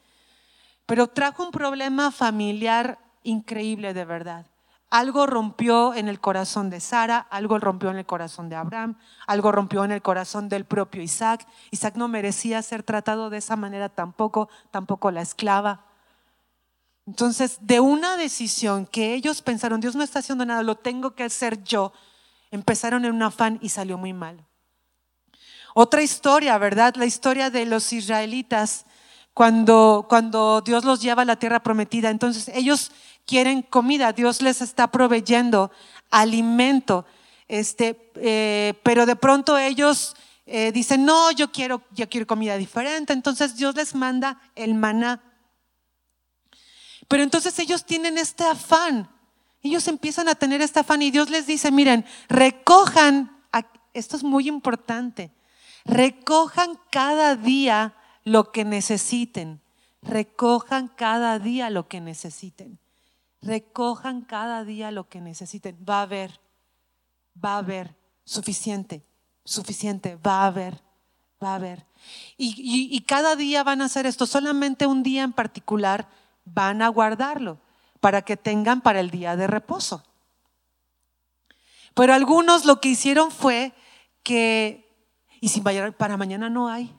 [0.87, 4.47] Pero trajo un problema familiar increíble de verdad.
[4.89, 9.51] Algo rompió en el corazón de Sara, algo rompió en el corazón de Abraham, algo
[9.51, 11.47] rompió en el corazón del propio Isaac.
[11.71, 15.85] Isaac no merecía ser tratado de esa manera tampoco, tampoco la esclava.
[17.07, 21.23] Entonces, de una decisión que ellos pensaron, Dios no está haciendo nada, lo tengo que
[21.23, 21.91] hacer yo,
[22.51, 24.45] empezaron en un afán y salió muy mal.
[25.73, 26.95] Otra historia, ¿verdad?
[26.95, 28.85] La historia de los israelitas
[29.35, 32.09] cuando, cuando Dios los lleva a la tierra prometida.
[32.09, 32.91] Entonces ellos
[33.25, 35.71] quieren comida, Dios les está proveyendo
[36.09, 37.05] alimento,
[37.49, 43.11] este, eh, pero de pronto ellos eh, dicen, no, yo quiero, yo quiero comida diferente.
[43.11, 45.21] Entonces Dios les manda el maná.
[47.09, 49.09] Pero entonces ellos tienen este afán.
[49.61, 53.35] Ellos empiezan a tener este afán y Dios les dice, miren, recojan,
[53.93, 55.31] esto es muy importante,
[55.83, 59.61] recojan cada día lo que necesiten.
[60.01, 62.79] Recojan cada día lo que necesiten.
[63.41, 65.77] Recojan cada día lo que necesiten.
[65.87, 66.41] Va a haber,
[67.43, 69.05] va a haber suficiente,
[69.45, 70.81] suficiente, va a haber,
[71.41, 71.85] va a haber.
[72.37, 76.07] Y, cada día van a hacer esto, solamente un día en particular
[76.43, 77.59] van a guardarlo
[77.99, 80.03] para que tengan para el día de reposo.
[81.93, 83.73] Pero algunos lo que hicieron fue
[84.21, 84.91] que,
[85.39, 86.93] y si para mañana no hay,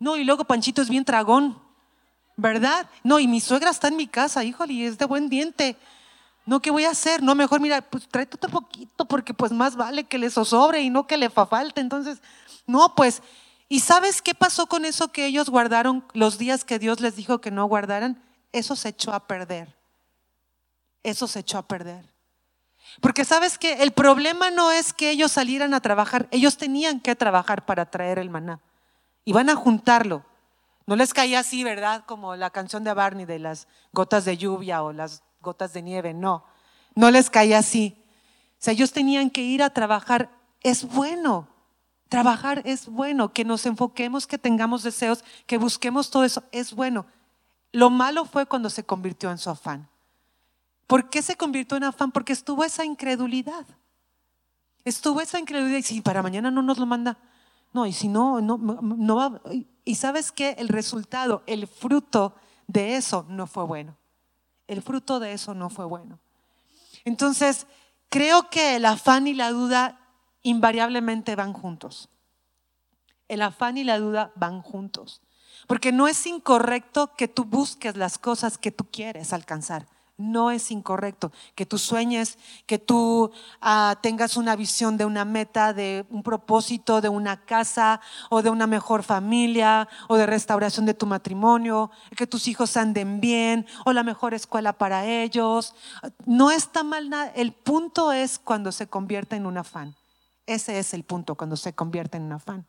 [0.00, 1.60] no, y luego Panchito es bien tragón,
[2.34, 2.88] ¿verdad?
[3.04, 5.76] No, y mi suegra está en mi casa, híjole, y es de buen diente.
[6.46, 7.22] No, ¿qué voy a hacer?
[7.22, 11.06] No, mejor mira, pues tráete poquito, porque pues más vale que le sobre y no
[11.06, 11.82] que le fa falte.
[11.82, 12.22] Entonces,
[12.66, 13.22] no, pues,
[13.68, 17.42] ¿y sabes qué pasó con eso que ellos guardaron los días que Dios les dijo
[17.42, 18.22] que no guardaran?
[18.52, 19.76] Eso se echó a perder.
[21.02, 22.06] Eso se echó a perder.
[23.02, 27.14] Porque sabes que el problema no es que ellos salieran a trabajar, ellos tenían que
[27.14, 28.60] trabajar para traer el maná.
[29.24, 30.24] Y van a juntarlo.
[30.86, 32.04] No les caía así, ¿verdad?
[32.06, 36.14] Como la canción de Barney de las gotas de lluvia o las gotas de nieve,
[36.14, 36.44] no.
[36.94, 37.96] No les caía así.
[38.52, 40.30] O sea, ellos tenían que ir a trabajar.
[40.62, 41.48] Es bueno.
[42.08, 43.32] Trabajar es bueno.
[43.32, 46.42] Que nos enfoquemos, que tengamos deseos, que busquemos todo eso.
[46.50, 47.06] Es bueno.
[47.72, 49.88] Lo malo fue cuando se convirtió en su afán.
[50.86, 52.10] ¿Por qué se convirtió en afán?
[52.10, 53.64] Porque estuvo esa incredulidad.
[54.84, 55.78] Estuvo esa incredulidad.
[55.78, 57.16] Y si para mañana no nos lo manda,
[57.72, 59.40] no, y si no, no, no va.
[59.84, 62.34] Y sabes que el resultado, el fruto
[62.66, 63.96] de eso no fue bueno.
[64.66, 66.18] El fruto de eso no fue bueno.
[67.04, 67.66] Entonces,
[68.08, 70.00] creo que el afán y la duda
[70.42, 72.08] invariablemente van juntos.
[73.28, 75.22] El afán y la duda van juntos.
[75.66, 79.86] Porque no es incorrecto que tú busques las cosas que tú quieres alcanzar
[80.20, 81.32] no es incorrecto.
[81.54, 87.00] Que tú sueñes, que tú ah, tengas una visión de una meta, de un propósito,
[87.00, 92.26] de una casa o de una mejor familia o de restauración de tu matrimonio, que
[92.26, 95.74] tus hijos anden bien o la mejor escuela para ellos.
[96.26, 97.32] No está mal nada.
[97.34, 99.96] El punto es cuando se convierte en un afán.
[100.46, 102.66] Ese es el punto, cuando se convierte en un afán.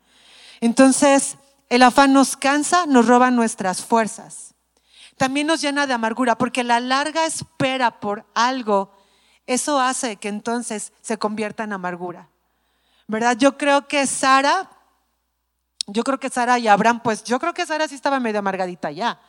[0.62, 1.38] Entonces,
[1.70, 4.51] el afán nos cansa, nos roba nuestras fuerzas
[5.22, 8.92] también nos llena de amargura, porque la larga espera por algo,
[9.46, 12.28] eso hace que entonces se convierta en amargura.
[13.06, 13.38] ¿Verdad?
[13.38, 14.72] Yo creo que Sara,
[15.86, 18.90] yo creo que Sara y Abraham, pues yo creo que Sara sí estaba medio amargadita
[18.90, 19.22] ya.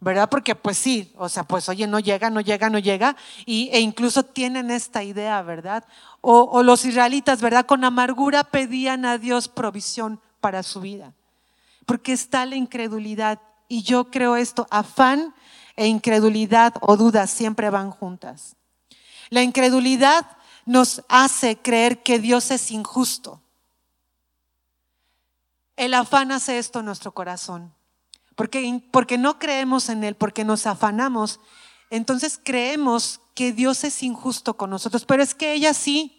[0.00, 0.30] ¿verdad?
[0.30, 3.14] Porque pues sí, o sea, pues oye, no llega, no llega, no llega,
[3.44, 5.84] y, e incluso tienen esta idea, ¿verdad?
[6.22, 7.66] O, o, los israelitas, ¿verdad?
[7.66, 11.12] Con amargura pedían a Dios provisión para su vida,
[11.84, 15.34] porque está la incredulidad y yo creo esto, afán
[15.76, 18.56] e incredulidad o duda siempre van juntas.
[19.30, 20.26] La incredulidad
[20.64, 23.42] nos hace creer que Dios es injusto.
[25.76, 27.72] El afán hace esto en nuestro corazón.
[28.34, 31.40] Porque, porque no creemos en Él, porque nos afanamos,
[31.90, 35.04] entonces creemos que Dios es injusto con nosotros.
[35.04, 36.14] Pero es que ella sí.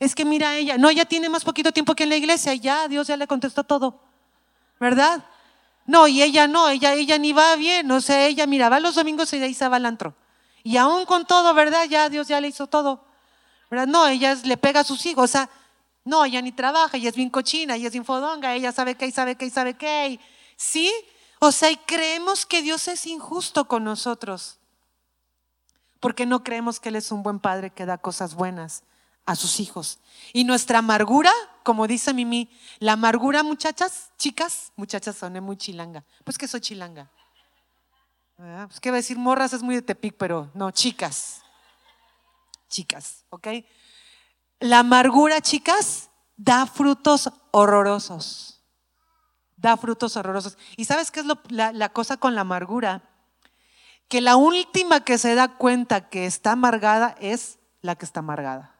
[0.00, 2.88] Es que mira ella, no, ella tiene más poquito tiempo que en la iglesia, ya
[2.88, 4.02] Dios ya le contestó todo.
[4.80, 5.24] ¿Verdad?
[5.86, 9.32] No, y ella no, ella, ella ni va bien, o sea, ella miraba los domingos
[9.32, 10.14] y de ahí se va al antro.
[10.62, 11.84] Y aún con todo, ¿verdad?
[11.88, 13.04] Ya Dios ya le hizo todo.
[13.70, 13.86] ¿Verdad?
[13.86, 15.50] No, ella le pega a sus hijos, o sea,
[16.04, 19.12] no, ella ni trabaja, ella es bien cochina, ella es infodonga, ella sabe qué y
[19.12, 20.20] sabe qué y sabe qué.
[20.56, 20.92] ¿Sí?
[21.38, 24.58] O sea, y creemos que Dios es injusto con nosotros.
[26.00, 28.84] Porque no creemos que Él es un buen padre que da cosas buenas
[29.24, 29.98] a sus hijos.
[30.34, 31.32] Y nuestra amargura,
[31.64, 36.04] como dice Mimi, la amargura, muchachas, chicas, muchachas soné muy chilanga.
[36.22, 37.10] Pues que soy chilanga.
[38.36, 41.42] Pues que va a decir morras es muy de Tepic, pero no, chicas.
[42.68, 43.48] Chicas, ¿ok?
[44.60, 48.62] La amargura, chicas, da frutos horrorosos.
[49.56, 50.58] Da frutos horrorosos.
[50.76, 53.08] ¿Y sabes qué es la, la cosa con la amargura?
[54.08, 58.73] Que la última que se da cuenta que está amargada es la que está amargada.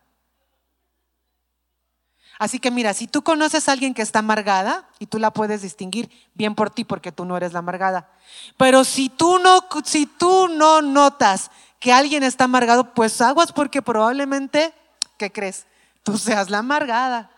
[2.39, 5.63] Así que mira, si tú conoces a alguien que está amargada y tú la puedes
[5.63, 8.09] distinguir, bien por ti porque tú no eres la amargada.
[8.57, 13.83] Pero si tú no, si tú no notas que alguien está amargado, pues aguas porque
[13.83, 14.75] probablemente,
[15.17, 15.67] ¿qué crees?
[16.03, 17.31] Tú seas la amargada.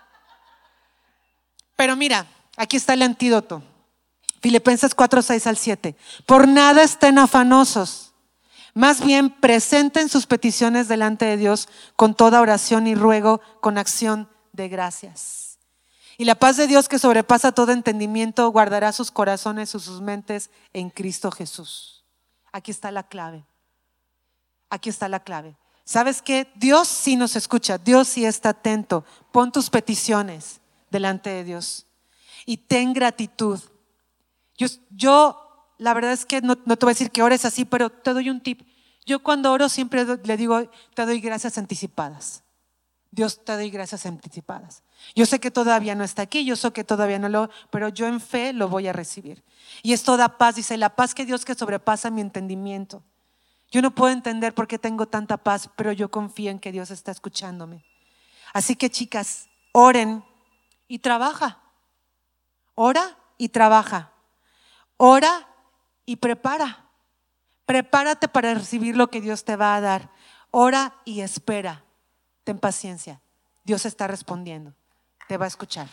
[1.76, 3.62] Pero mira, aquí está el antídoto.
[4.40, 5.96] Filipenses 4, 6 al 7.
[6.24, 8.14] Por nada estén afanosos.
[8.72, 14.28] Más bien presenten sus peticiones delante de Dios con toda oración y ruego, con acción
[14.56, 15.58] de gracias.
[16.18, 20.50] Y la paz de Dios que sobrepasa todo entendimiento guardará sus corazones y sus mentes
[20.72, 22.04] en Cristo Jesús.
[22.52, 23.44] Aquí está la clave.
[24.70, 25.54] Aquí está la clave.
[25.84, 26.50] ¿Sabes qué?
[26.56, 29.04] Dios sí nos escucha, Dios sí está atento.
[29.30, 31.86] Pon tus peticiones delante de Dios
[32.46, 33.60] y ten gratitud.
[34.90, 37.90] Yo, la verdad es que no, no te voy a decir que ores así, pero
[37.90, 38.62] te doy un tip.
[39.04, 42.42] Yo cuando oro siempre le digo, te doy gracias anticipadas.
[43.16, 44.82] Dios te doy gracias anticipadas.
[45.14, 48.06] Yo sé que todavía no está aquí, yo sé que todavía no lo, pero yo
[48.06, 49.42] en fe lo voy a recibir.
[49.82, 53.02] Y es toda paz, dice, la paz que Dios que sobrepasa mi entendimiento.
[53.70, 56.90] Yo no puedo entender por qué tengo tanta paz, pero yo confío en que Dios
[56.90, 57.86] está escuchándome.
[58.52, 60.22] Así que chicas, oren
[60.86, 61.62] y trabaja.
[62.74, 64.12] Ora y trabaja.
[64.98, 65.48] Ora
[66.04, 66.84] y prepara.
[67.64, 70.10] Prepárate para recibir lo que Dios te va a dar.
[70.50, 71.85] Ora y espera
[72.46, 73.20] ten paciencia.
[73.64, 74.72] Dios está respondiendo.
[75.26, 75.88] Te va a escuchar.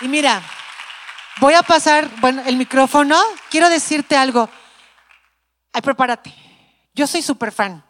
[0.00, 0.42] Y mira,
[1.40, 3.20] voy a pasar, bueno, el micrófono.
[3.50, 4.48] Quiero decirte algo.
[5.74, 6.34] Ay, prepárate.
[6.94, 7.84] Yo soy súper fan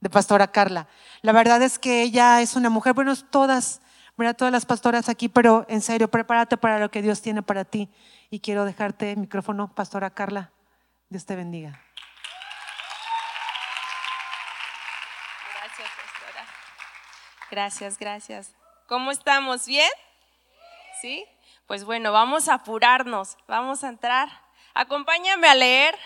[0.00, 0.86] de Pastora Carla.
[1.22, 3.80] La verdad es que ella es una mujer, bueno, todas,
[4.16, 7.42] ver a todas las pastoras aquí, pero en serio, prepárate para lo que Dios tiene
[7.42, 7.90] para ti.
[8.30, 10.52] Y quiero dejarte el micrófono, Pastora Carla.
[11.08, 11.80] Dios te bendiga.
[15.76, 16.46] Gracias, pastora.
[17.56, 18.54] Gracias, gracias.
[18.86, 19.64] ¿Cómo estamos?
[19.64, 19.90] ¿Bien?
[21.00, 21.24] ¿Sí?
[21.66, 24.28] Pues bueno, vamos a apurarnos, vamos a entrar.
[24.74, 25.96] Acompáñame a leer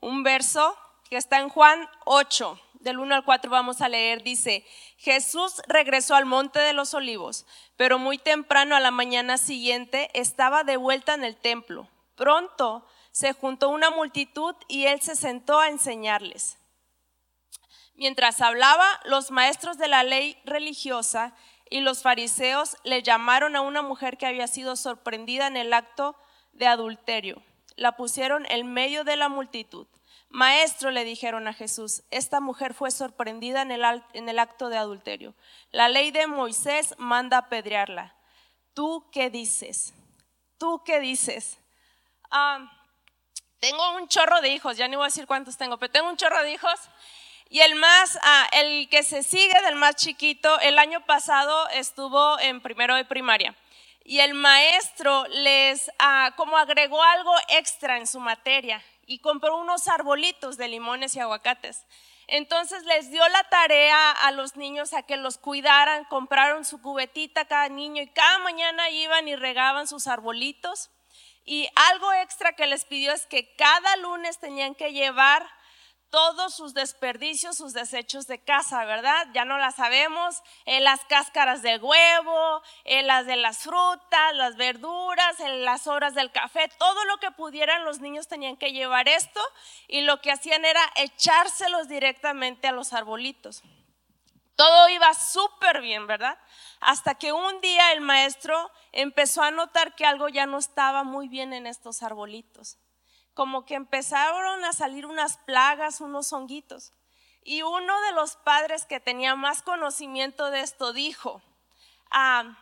[0.00, 0.76] un verso
[1.08, 4.66] que está en Juan 8, del 1 al 4 vamos a leer, dice,
[4.98, 7.46] Jesús regresó al monte de los olivos,
[7.76, 11.88] pero muy temprano a la mañana siguiente estaba de vuelta en el templo.
[12.16, 16.58] Pronto se juntó una multitud y él se sentó a enseñarles.
[17.96, 21.34] Mientras hablaba, los maestros de la ley religiosa
[21.70, 26.14] y los fariseos le llamaron a una mujer que había sido sorprendida en el acto
[26.52, 27.42] de adulterio.
[27.74, 29.86] La pusieron en medio de la multitud.
[30.28, 35.34] Maestro, le dijeron a Jesús, esta mujer fue sorprendida en el, acto de adulterio.
[35.70, 38.14] La ley de Moisés manda apedrearla.
[38.74, 39.94] ¿Tú qué dices?
[40.58, 41.58] ¿Tú qué dices?
[42.30, 42.70] Ah,
[43.60, 46.16] tengo un chorro de hijos, ya ni voy a decir cuántos tengo, pero tengo un
[46.16, 46.78] chorro de hijos.
[47.48, 52.38] Y el más, ah, el que se sigue del más chiquito, el año pasado estuvo
[52.40, 53.54] en primero de primaria.
[54.04, 59.86] Y el maestro les, ah, como agregó algo extra en su materia y compró unos
[59.86, 61.84] arbolitos de limones y aguacates.
[62.28, 67.44] Entonces les dio la tarea a los niños a que los cuidaran, compraron su cubetita
[67.44, 70.90] cada niño y cada mañana iban y regaban sus arbolitos.
[71.44, 75.48] Y algo extra que les pidió es que cada lunes tenían que llevar
[76.10, 79.26] todos sus desperdicios, sus desechos de casa, ¿verdad?
[79.34, 84.56] Ya no las sabemos, en las cáscaras de huevo, en las de las frutas, las
[84.56, 89.08] verduras, en las horas del café, todo lo que pudieran los niños tenían que llevar
[89.08, 89.40] esto
[89.88, 93.62] y lo que hacían era echárselos directamente a los arbolitos.
[94.54, 96.38] Todo iba súper bien, ¿verdad?
[96.80, 101.28] Hasta que un día el maestro empezó a notar que algo ya no estaba muy
[101.28, 102.78] bien en estos arbolitos
[103.36, 106.94] como que empezaron a salir unas plagas, unos honguitos.
[107.44, 111.42] Y uno de los padres que tenía más conocimiento de esto dijo,
[112.10, 112.56] ah,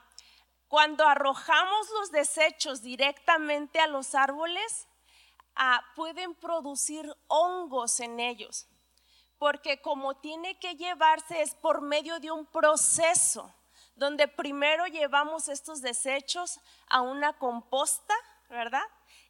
[0.67, 4.89] cuando arrojamos los desechos directamente a los árboles,
[5.55, 8.67] ah, pueden producir hongos en ellos,
[9.39, 13.55] porque como tiene que llevarse es por medio de un proceso,
[13.95, 16.59] donde primero llevamos estos desechos
[16.89, 18.15] a una composta,
[18.51, 18.83] ¿verdad?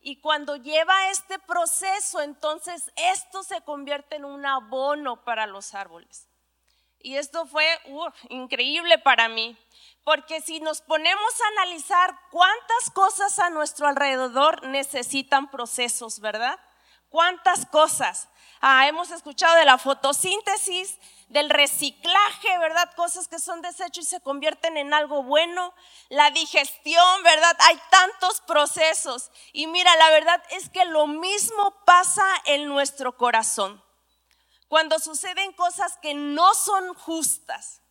[0.07, 6.29] Y cuando lleva este proceso, entonces esto se convierte en un abono para los árboles.
[6.99, 7.67] Y esto fue
[8.29, 9.57] increíble para mí,
[10.05, 16.61] porque si nos ponemos a analizar cuántas cosas a nuestro alrededor necesitan procesos, ¿verdad?
[17.09, 18.29] ¿Cuántas cosas?
[18.67, 20.97] Ah, hemos escuchado de la fotosíntesis,
[21.29, 22.91] del reciclaje, ¿verdad?
[22.97, 25.75] Cosas que son desechos y se convierten en algo bueno.
[26.09, 27.55] La digestión, ¿verdad?
[27.61, 29.31] Hay tantos procesos.
[29.53, 33.85] Y mira, la verdad es que lo mismo pasa en nuestro corazón.
[34.67, 37.83] Cuando suceden cosas que no son justas,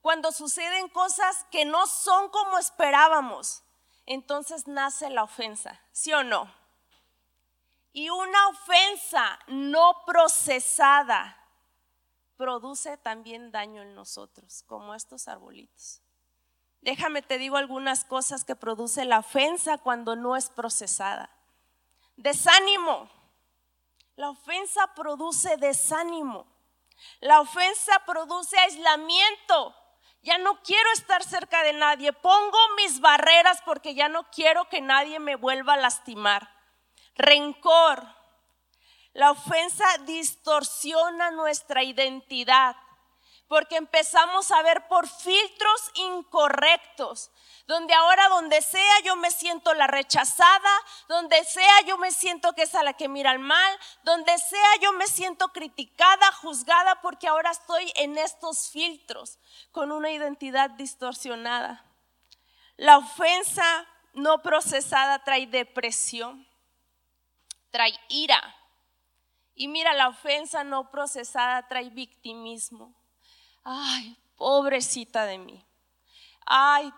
[0.00, 3.62] cuando suceden cosas que no son como esperábamos,
[4.06, 6.50] entonces nace la ofensa, ¿sí o no?
[7.92, 11.36] Y una ofensa no procesada
[12.36, 16.00] produce también daño en nosotros, como estos arbolitos.
[16.80, 21.30] Déjame te digo algunas cosas que produce la ofensa cuando no es procesada.
[22.16, 23.10] Desánimo.
[24.16, 26.46] La ofensa produce desánimo.
[27.20, 29.74] La ofensa produce aislamiento.
[30.22, 32.12] Ya no quiero estar cerca de nadie.
[32.12, 36.57] Pongo mis barreras porque ya no quiero que nadie me vuelva a lastimar.
[37.18, 38.02] Rencor,
[39.12, 42.76] la ofensa distorsiona nuestra identidad
[43.48, 47.30] porque empezamos a ver por filtros incorrectos,
[47.66, 50.70] donde ahora donde sea yo me siento la rechazada,
[51.08, 54.76] donde sea yo me siento que es a la que mira el mal, donde sea
[54.82, 59.38] yo me siento criticada, juzgada, porque ahora estoy en estos filtros
[59.72, 61.84] con una identidad distorsionada.
[62.76, 66.47] La ofensa no procesada trae depresión,
[67.70, 68.54] trae ira,
[69.54, 72.94] y mira, la ofensa no procesada trae victimismo.
[73.64, 75.66] Ay, pobrecita de mí.
[76.46, 76.92] Ay,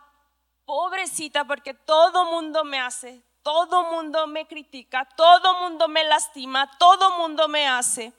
[0.67, 7.17] pobrecita porque todo mundo me hace, todo mundo me critica, todo mundo me lastima, todo
[7.17, 8.13] mundo me hace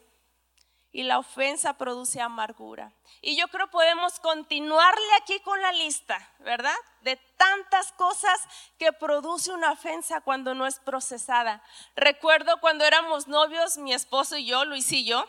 [0.92, 2.92] y la ofensa produce amargura.
[3.22, 6.76] Y yo creo podemos continuarle aquí con la lista, ¿verdad?
[7.02, 8.40] De tantas cosas
[8.78, 11.64] que produce una ofensa cuando no es procesada.
[11.96, 15.26] Recuerdo cuando éramos novios, mi esposo y yo, Luis y yo,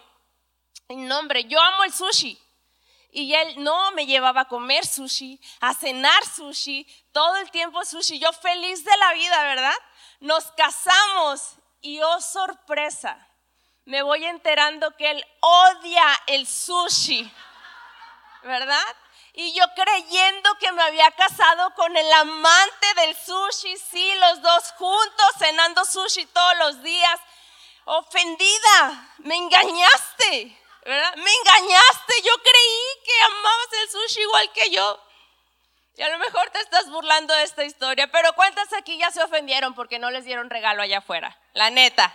[0.88, 2.38] en nombre, yo amo el sushi.
[3.14, 8.18] Y él no me llevaba a comer sushi, a cenar sushi, todo el tiempo sushi.
[8.18, 9.74] Yo feliz de la vida, ¿verdad?
[10.20, 13.28] Nos casamos y oh sorpresa,
[13.84, 17.30] me voy enterando que él odia el sushi,
[18.42, 18.96] ¿verdad?
[19.34, 24.72] Y yo creyendo que me había casado con el amante del sushi, sí, los dos
[24.76, 27.20] juntos, cenando sushi todos los días.
[27.84, 31.16] Ofendida, me engañaste, ¿verdad?
[31.16, 35.00] Me engañaste, yo creí que amabas el sushi igual que yo.
[35.96, 39.22] Y a lo mejor te estás burlando de esta historia, pero ¿cuántas aquí ya se
[39.22, 41.36] ofendieron porque no les dieron regalo allá afuera?
[41.54, 42.14] La neta.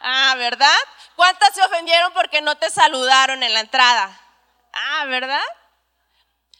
[0.00, 0.78] Ah, ¿verdad?
[1.16, 4.20] ¿Cuántas se ofendieron porque no te saludaron en la entrada?
[4.72, 5.42] Ah, ¿verdad?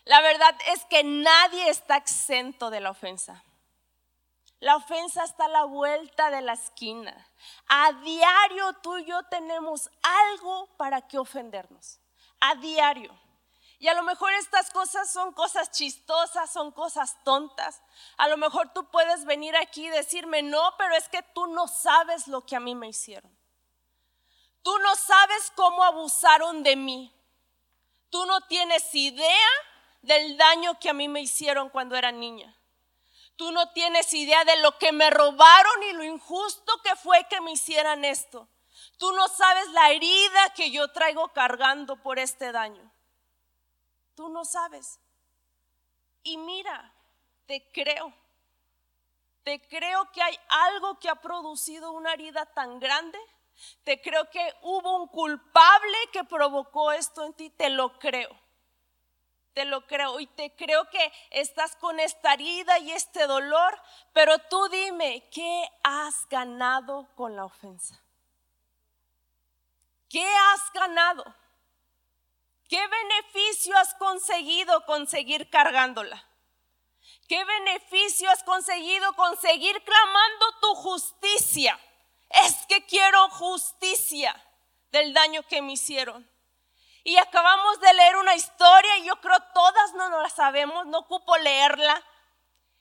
[0.04, 3.44] La verdad es que nadie está exento de la ofensa.
[4.60, 7.28] La ofensa está a la vuelta de la esquina.
[7.68, 12.00] A diario tú y yo tenemos algo para que ofendernos.
[12.40, 13.16] A diario.
[13.80, 17.80] Y a lo mejor estas cosas son cosas chistosas, son cosas tontas.
[18.16, 21.68] A lo mejor tú puedes venir aquí y decirme, no, pero es que tú no
[21.68, 23.30] sabes lo que a mí me hicieron.
[24.62, 27.14] Tú no sabes cómo abusaron de mí.
[28.10, 29.48] Tú no tienes idea
[30.02, 32.54] del daño que a mí me hicieron cuando era niña.
[33.36, 37.40] Tú no tienes idea de lo que me robaron y lo injusto que fue que
[37.40, 38.48] me hicieran esto.
[38.98, 42.87] Tú no sabes la herida que yo traigo cargando por este daño.
[44.18, 44.98] Tú no sabes.
[46.24, 46.92] Y mira,
[47.46, 48.12] te creo.
[49.44, 53.16] Te creo que hay algo que ha producido una herida tan grande.
[53.84, 57.50] Te creo que hubo un culpable que provocó esto en ti.
[57.50, 58.36] Te lo creo
[59.54, 63.76] te lo creo y te creo que estás con esta herida y este dolor,
[64.12, 68.00] pero tú dime, ¿qué has ganado con la ofensa?
[70.08, 71.24] ¿Qué has ganado?
[72.68, 76.22] ¿Qué beneficio has conseguido conseguir cargándola?
[77.26, 81.78] ¿Qué beneficio has conseguido conseguir clamando tu justicia?
[82.28, 84.34] Es que quiero justicia
[84.90, 86.30] del daño que me hicieron.
[87.04, 91.38] Y acabamos de leer una historia y yo creo todas no la sabemos, no ocupo
[91.38, 92.04] leerla.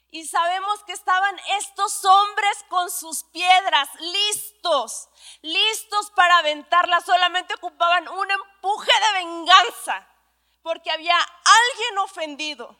[0.09, 5.09] Y sabemos que estaban estos hombres con sus piedras listos,
[5.41, 7.01] listos para aventarla.
[7.01, 10.07] Solamente ocupaban un empuje de venganza,
[10.61, 12.79] porque había alguien ofendido,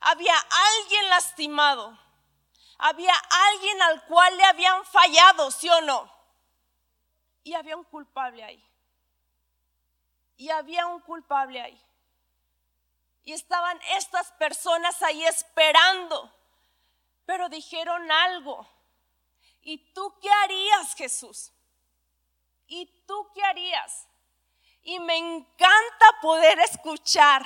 [0.00, 1.98] había alguien lastimado,
[2.78, 3.14] había
[3.50, 6.12] alguien al cual le habían fallado, ¿sí o no?
[7.44, 8.72] Y había un culpable ahí
[10.42, 11.80] y había un culpable ahí.
[13.22, 16.34] Y estaban estas personas ahí esperando,
[17.26, 18.68] pero dijeron algo.
[19.62, 21.52] ¿Y tú qué harías, Jesús?
[22.66, 24.08] ¿Y tú qué harías?
[24.82, 27.42] Y me encanta poder escuchar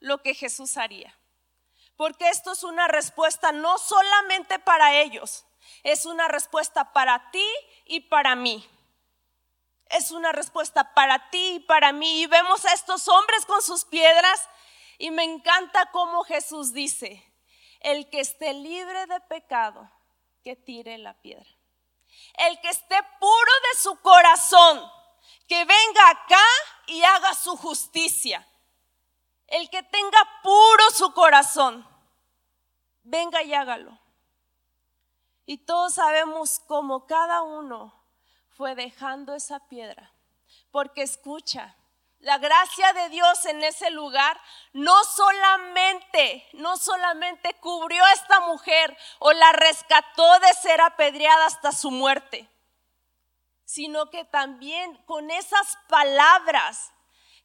[0.00, 1.16] lo que Jesús haría.
[1.96, 5.44] Porque esto es una respuesta no solamente para ellos,
[5.82, 7.46] es una respuesta para ti
[7.84, 8.68] y para mí
[9.92, 12.22] es una respuesta para ti y para mí.
[12.22, 14.48] Y vemos a estos hombres con sus piedras
[14.98, 17.22] y me encanta cómo Jesús dice,
[17.82, 19.90] el que esté libre de pecado,
[20.42, 21.48] que tire la piedra.
[22.34, 24.90] El que esté puro de su corazón,
[25.48, 26.44] que venga acá
[26.86, 28.46] y haga su justicia.
[29.46, 31.86] El que tenga puro su corazón,
[33.02, 33.98] venga y hágalo.
[35.44, 37.92] Y todos sabemos cómo cada uno
[38.50, 40.12] fue dejando esa piedra.
[40.70, 41.76] Porque escucha,
[42.22, 44.40] la gracia de Dios en ese lugar
[44.72, 51.72] no solamente, no solamente cubrió a esta mujer o la rescató de ser apedreada hasta
[51.72, 52.48] su muerte,
[53.64, 56.92] sino que también con esas palabras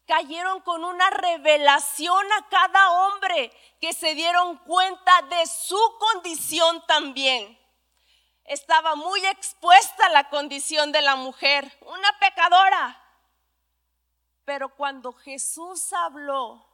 [0.05, 3.51] cayeron con una revelación a cada hombre
[3.82, 7.57] que se dieron cuenta de su condición también
[8.47, 13.03] estaba muy expuesta la condición de la mujer, una pecadora.
[14.48, 16.66] Pero cuando Jesús habló,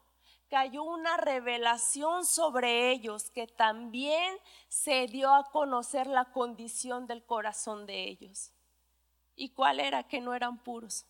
[0.47, 4.37] cayó una revelación sobre ellos que también
[4.69, 8.51] se dio a conocer la condición del corazón de ellos.
[9.35, 10.03] ¿Y cuál era?
[10.03, 11.07] Que no eran puros.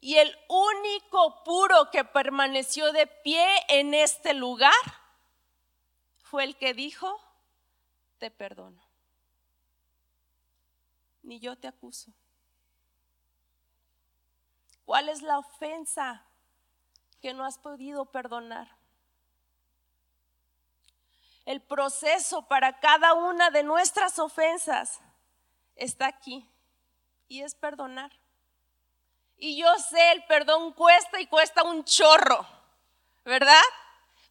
[0.00, 4.72] Y el único puro que permaneció de pie en este lugar
[6.22, 7.20] fue el que dijo,
[8.18, 8.80] te perdono
[11.24, 12.12] ni yo te acuso.
[14.88, 16.24] ¿Cuál es la ofensa
[17.20, 18.74] que no has podido perdonar?
[21.44, 24.98] El proceso para cada una de nuestras ofensas
[25.76, 26.50] está aquí
[27.28, 28.10] y es perdonar.
[29.36, 32.46] Y yo sé, el perdón cuesta y cuesta un chorro,
[33.26, 33.60] ¿verdad?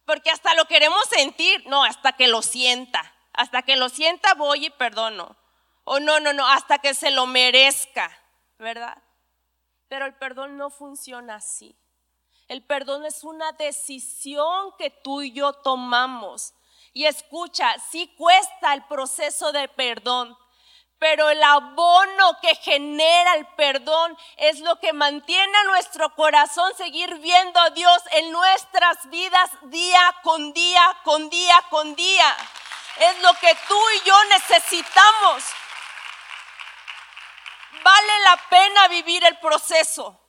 [0.06, 3.14] Porque hasta lo queremos sentir, no, hasta que lo sienta.
[3.32, 5.36] Hasta que lo sienta voy y perdono.
[5.84, 8.10] O no, no, no, hasta que se lo merezca,
[8.58, 9.00] ¿verdad?
[9.88, 11.76] Pero el perdón no funciona así.
[12.46, 16.54] El perdón es una decisión que tú y yo tomamos.
[16.92, 20.36] Y escucha, sí cuesta el proceso de perdón,
[20.98, 27.14] pero el abono que genera el perdón es lo que mantiene a nuestro corazón seguir
[27.18, 32.36] viendo a Dios en nuestras vidas día con día, con día, con día.
[32.98, 35.44] Es lo que tú y yo necesitamos.
[37.88, 40.20] Vale la pena vivir el proceso.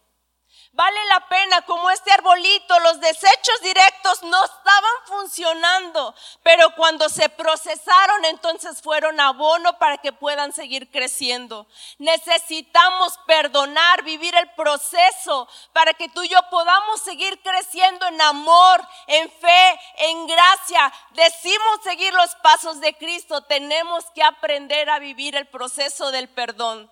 [0.72, 7.28] Vale la pena, como este arbolito, los desechos directos no estaban funcionando, pero cuando se
[7.28, 11.68] procesaron entonces fueron abono para que puedan seguir creciendo.
[11.98, 18.88] Necesitamos perdonar, vivir el proceso para que tú y yo podamos seguir creciendo en amor,
[19.08, 20.94] en fe, en gracia.
[21.10, 26.90] Decimos seguir los pasos de Cristo, tenemos que aprender a vivir el proceso del perdón.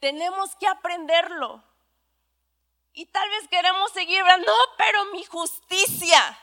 [0.00, 1.62] Tenemos que aprenderlo.
[2.92, 6.38] Y tal vez queremos seguir, no, pero mi justicia,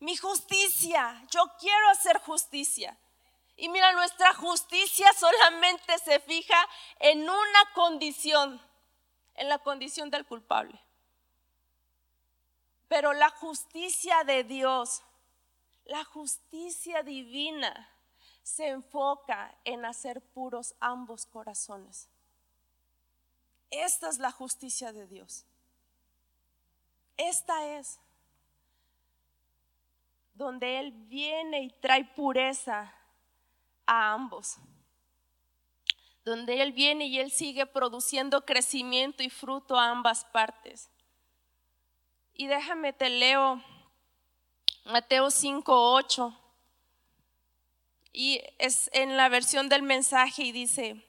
[0.00, 2.96] mi justicia, yo quiero hacer justicia.
[3.56, 6.56] Y mira, nuestra justicia solamente se fija
[6.98, 8.60] en una condición,
[9.34, 10.80] en la condición del culpable.
[12.88, 15.02] Pero la justicia de Dios,
[15.84, 17.90] la justicia divina,
[18.42, 22.08] se enfoca en hacer puros ambos corazones.
[23.74, 25.44] Esta es la justicia de Dios.
[27.16, 27.98] Esta es
[30.34, 32.94] donde Él viene y trae pureza
[33.84, 34.58] a ambos.
[36.24, 40.88] Donde Él viene y Él sigue produciendo crecimiento y fruto a ambas partes.
[42.32, 43.60] Y déjame te leo
[44.84, 46.40] Mateo 5, 8.
[48.12, 51.04] Y es en la versión del mensaje y dice,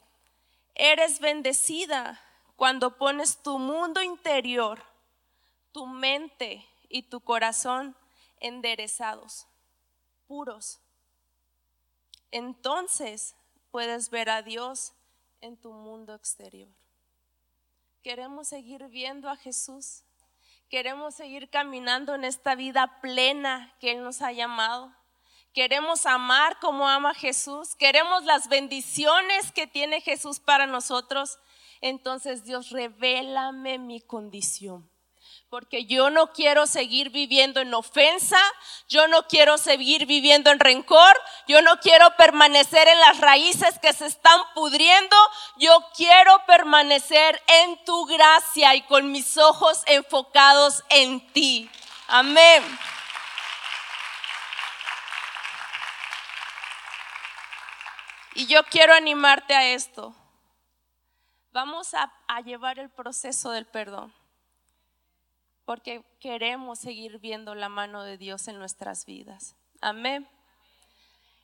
[0.74, 2.25] eres bendecida
[2.56, 4.82] cuando pones tu mundo interior
[5.76, 7.98] tu mente y tu corazón
[8.40, 9.46] enderezados,
[10.26, 10.80] puros.
[12.32, 13.36] Entonces
[13.72, 14.94] puedes ver a Dios
[15.42, 16.70] en tu mundo exterior.
[18.04, 20.04] Queremos seguir viendo a Jesús.
[20.70, 24.96] Queremos seguir caminando en esta vida plena que Él nos ha llamado.
[25.54, 27.76] Queremos amar como ama Jesús.
[27.76, 31.38] Queremos las bendiciones que tiene Jesús para nosotros.
[31.86, 34.90] Entonces Dios, revélame mi condición
[35.50, 38.40] porque yo no quiero seguir viviendo en ofensa,
[38.90, 41.16] yo no quiero seguir viviendo en rencor,
[41.48, 45.16] yo no quiero permanecer en las raíces que se están pudriendo,
[45.58, 51.70] yo quiero permanecer en tu gracia y con mis ojos enfocados en ti.
[52.08, 52.64] Amén.
[58.34, 60.16] Y yo quiero animarte a esto.
[61.56, 64.14] Vamos a, llevar el proceso del perdón
[65.64, 69.56] porque queremos seguir viendo la mano de Dios en nuestras vidas.
[69.80, 70.28] Amén.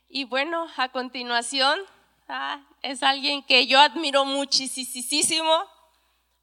[0.10, 1.80] Y bueno, a continuación,
[2.28, 5.66] ah, es alguien que yo admiro muchísimo,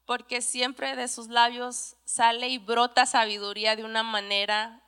[0.07, 4.81] porque siempre de sus labios sale y brota sabiduría de una manera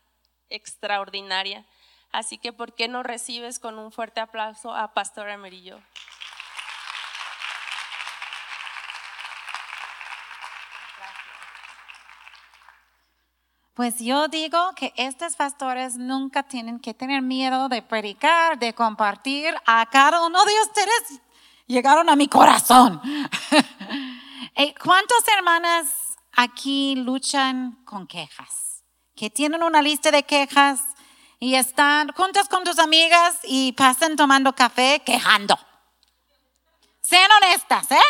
[0.50, 1.68] extraordinaria.
[2.12, 5.80] Así que, ¿por qué no recibes con un fuerte aplauso a Pastor Amarillo?
[13.74, 19.56] Pues yo digo que estos pastores nunca tienen que tener miedo de predicar, de compartir.
[19.66, 21.22] A cada uno de ustedes
[21.68, 23.02] llegaron a mi corazón.
[24.54, 25.88] Eh, ¿Cuántas hermanas
[26.34, 28.84] aquí luchan con quejas?
[29.16, 30.82] Que tienen una lista de quejas
[31.40, 35.58] y están juntas con tus amigas y pasan tomando café quejando.
[37.00, 38.10] Sean honestas, ¿eh?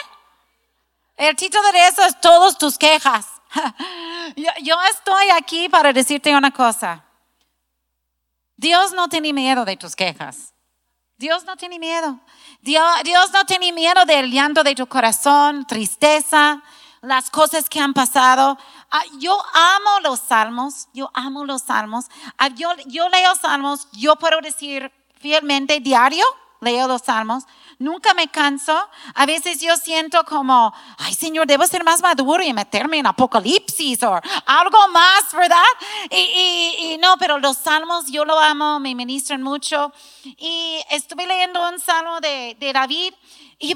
[1.16, 3.28] El título de eso es todos tus quejas.
[4.62, 7.04] yo, estoy aquí para decirte una cosa.
[8.56, 10.54] Dios no tiene miedo de tus quejas.
[11.18, 12.20] Dios no tiene miedo.
[12.62, 16.62] Dios, no tiene miedo del llanto de tu corazón, tristeza,
[17.02, 18.58] las cosas que han pasado.
[18.90, 22.06] Ah, yo amo los salmos, yo amo los salmos.
[22.38, 26.26] Ah, yo leo salmos, yo puedo decir fielmente diario,
[26.62, 27.46] leo los salmos,
[27.80, 28.78] nunca me canso.
[29.16, 34.04] A veces yo siento como, ay Señor, debo ser más maduro y meterme en Apocalipsis
[34.04, 35.64] o algo más, ¿verdad?
[36.12, 39.92] Y, no, pero los salmos yo lo amo, me ministran mucho.
[40.24, 43.14] Y estuve leyendo un salmo de, de David
[43.62, 43.74] Y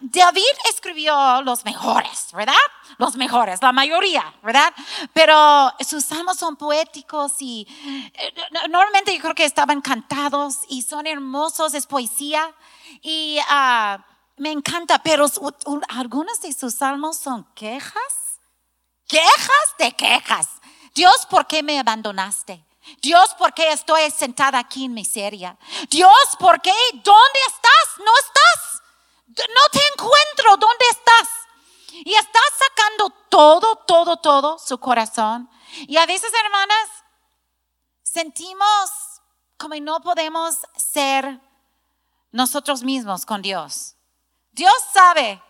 [0.00, 2.54] David escribió los mejores, ¿verdad?
[2.98, 4.72] Los mejores, la mayoría, ¿verdad?
[5.12, 7.66] Pero sus salmos son poéticos y
[8.14, 12.54] eh, no- normalmente yo creo que estaban cantados y son hermosos, es poesía.
[13.02, 14.04] Y ah,
[14.36, 15.26] me encanta, pero
[15.88, 18.38] algunos de sus salmos son quejas
[19.06, 20.48] quejas de quejas.
[20.94, 22.64] Dios, ¿por qué me abandonaste?
[23.02, 25.56] Dios, ¿por qué estoy sentada aquí en miseria?
[25.88, 26.72] Dios, ¿por qué?
[26.94, 27.89] ¿Dónde estás.
[30.58, 31.28] ¿Dónde estás?
[31.92, 35.50] Y estás sacando todo, todo, todo su corazón.
[35.86, 36.88] Y a veces, hermanas,
[38.02, 38.90] sentimos
[39.56, 41.40] como no podemos ser
[42.32, 43.96] nosotros mismos con Dios.
[44.52, 45.42] Dios sabe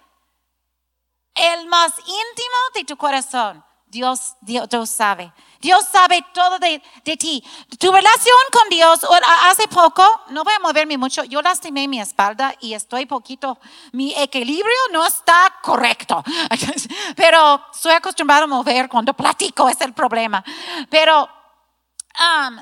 [1.35, 3.65] el más íntimo de tu corazón.
[3.91, 5.33] Dios, Dios, Dios sabe.
[5.61, 7.45] Dios sabe todo de, de ti.
[7.79, 9.01] Tu relación con Dios,
[9.43, 13.59] hace poco, no voy a moverme mucho, yo lastimé mi espalda y estoy poquito,
[13.93, 16.23] mi equilibrio no está correcto.
[17.17, 20.43] Pero estoy acostumbrado a mover cuando platico, es el problema.
[20.89, 22.57] Pero um,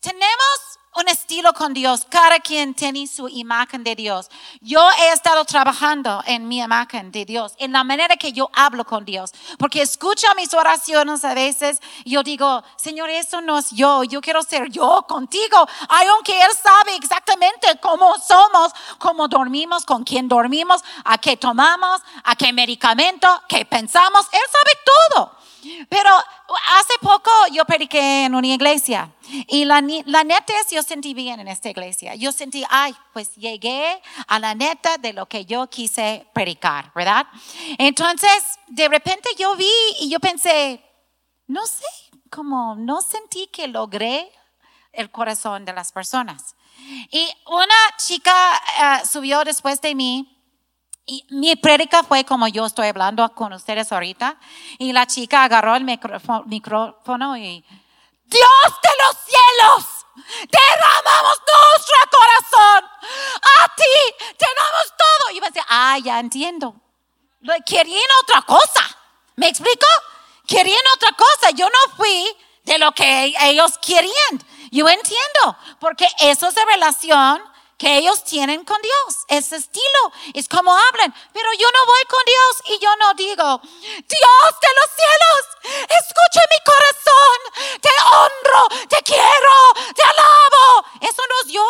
[0.00, 2.06] tenemos un estilo con Dios.
[2.08, 4.28] Cada quien tiene su imagen de Dios.
[4.60, 8.84] Yo he estado trabajando en mi imagen de Dios, en la manera que yo hablo
[8.84, 9.32] con Dios.
[9.58, 14.04] Porque escucha mis oraciones a veces y yo digo, Señor, eso no es yo.
[14.04, 15.66] Yo quiero ser yo contigo.
[15.88, 22.34] Aunque Él sabe exactamente cómo somos, cómo dormimos, con quién dormimos, a qué tomamos, a
[22.36, 24.26] qué medicamento, qué pensamos.
[24.32, 24.78] Él sabe
[25.14, 25.39] todo.
[25.88, 26.10] Pero
[26.78, 29.12] hace poco yo prediqué en una iglesia
[29.46, 32.14] y la, la neta es yo sentí bien en esta iglesia.
[32.14, 37.26] Yo sentí, ay, pues llegué a la neta de lo que yo quise predicar, ¿verdad?
[37.78, 40.82] Entonces, de repente yo vi y yo pensé,
[41.46, 41.84] no sé,
[42.30, 44.30] como no sentí que logré
[44.92, 46.56] el corazón de las personas.
[47.10, 50.39] Y una chica eh, subió después de mí
[51.10, 54.36] y mi prédica fue como yo estoy hablando con ustedes ahorita.
[54.78, 57.64] Y la chica agarró el micrófono, y,
[58.26, 60.06] Dios de los cielos,
[60.48, 62.84] derramamos nuestro corazón.
[63.42, 65.32] A ti tenemos todo.
[65.32, 66.76] Y yo pensé, ah, ya entiendo.
[67.66, 68.96] Querían otra cosa.
[69.34, 69.86] ¿Me explico?
[70.46, 71.50] Querían otra cosa.
[71.56, 72.24] Yo no fui
[72.62, 74.46] de lo que ellos querían.
[74.70, 77.49] Yo entiendo, porque eso es la relación
[77.80, 79.24] que ellos tienen con Dios.
[79.28, 81.14] Ese estilo es como hablan.
[81.32, 85.42] Pero yo no voy con Dios y yo no digo, Dios de los cielos,
[85.88, 89.56] escucha mi corazón, te honro, te quiero,
[89.96, 90.84] te alabo.
[91.00, 91.66] Eso no es yo.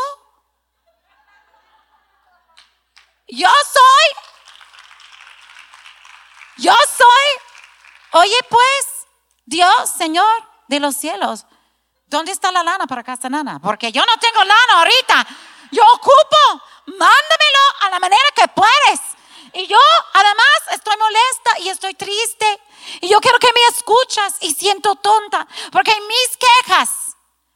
[3.28, 4.30] Yo soy
[6.56, 9.06] yo soy, oye pues,
[9.46, 10.26] Dios, Señor
[10.68, 11.46] de los cielos,
[12.06, 13.58] ¿dónde está la lana para casa nana?
[13.61, 15.26] Porque yo no tengo lana ahorita.
[15.70, 19.00] Yo ocupo, mándamelo a la manera que puedes.
[19.52, 19.78] Y yo
[20.14, 22.60] además estoy molesta y estoy triste.
[23.00, 25.46] Y yo quiero que me escuchas y siento tonta.
[25.72, 26.88] Porque mis quejas,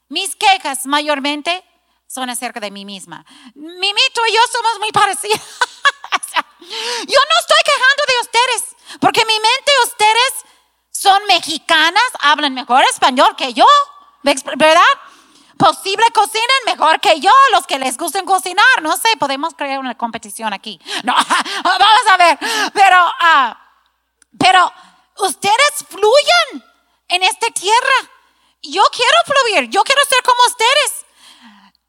[0.09, 1.63] mis quejas mayormente
[2.07, 3.25] son acerca de mí misma.
[3.55, 4.91] Mimi, tú y yo somos muy
[6.31, 10.33] sea, yo no estoy quejando de ustedes, porque mi mente ustedes
[10.91, 13.65] son mexicanas, hablan mejor español que yo,
[14.23, 14.83] ¿me expl- ¿verdad?
[15.57, 19.95] Posible cocinan mejor que yo, los que les gusten cocinar, no sé, podemos crear una
[19.95, 20.79] competición aquí.
[21.03, 21.15] No,
[21.63, 22.37] vamos a ver,
[22.73, 23.57] pero, ah,
[24.37, 24.71] pero
[25.19, 26.65] ustedes fluyan
[27.07, 28.11] en esta tierra.
[28.61, 31.05] Yo quiero fluir, yo quiero ser como ustedes.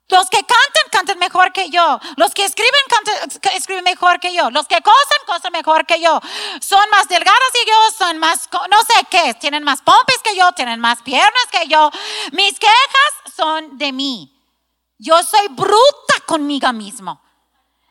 [0.09, 1.99] Los que cantan, cantan mejor que yo.
[2.17, 4.51] Los que escriben, cantan, escriben mejor que yo.
[4.51, 6.21] Los que cosen, cosen mejor que yo.
[6.61, 10.53] Son más delgadas que yo, son más, no sé qué, tienen más pompis que yo,
[10.53, 11.91] tienen más piernas que yo.
[12.31, 14.33] Mis quejas son de mí.
[14.99, 17.21] Yo soy bruta conmigo mismo.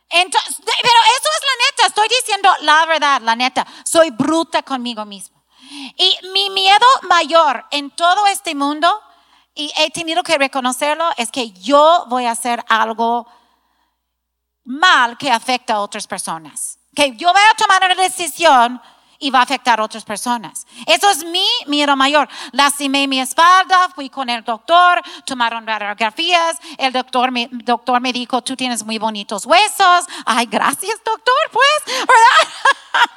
[0.10, 3.66] Entonces, pero eso es la neta, estoy diciendo la verdad, la neta.
[3.84, 5.44] Soy bruta conmigo mismo.
[5.98, 8.88] Y mi miedo mayor en todo este mundo,
[9.54, 13.28] y he tenido que reconocerlo, es que yo voy a hacer algo
[14.64, 16.80] mal que afecta a otras personas.
[16.96, 18.82] Que yo voy a tomar una decisión
[19.20, 20.66] y va a afectar a otras personas.
[20.86, 22.28] Eso es mi miedo mayor.
[22.52, 28.42] Lastimé mi espalda, fui con el doctor, tomaron radiografías, el doctor me, doctor me dijo,
[28.42, 30.06] tú tienes muy bonitos huesos.
[30.26, 33.10] Ay, gracias doctor, pues, ¿verdad?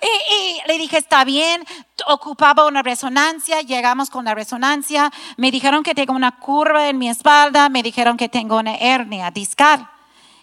[0.00, 1.64] y, y le dije, está bien,
[2.06, 7.08] ocupaba una resonancia, llegamos con la resonancia, me dijeron que tengo una curva en mi
[7.08, 9.88] espalda, me dijeron que tengo una hernia discal.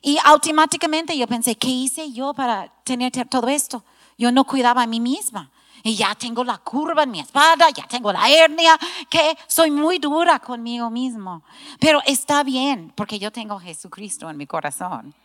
[0.02, 3.84] Y automáticamente yo pensé, ¿qué hice yo para tener todo esto?
[4.20, 5.50] Yo no cuidaba a mí misma.
[5.82, 8.78] Y ya tengo la curva en mi espalda, ya tengo la hernia,
[9.10, 11.42] que soy muy dura conmigo mismo.
[11.80, 15.16] Pero está bien, porque yo tengo a Jesucristo en mi corazón.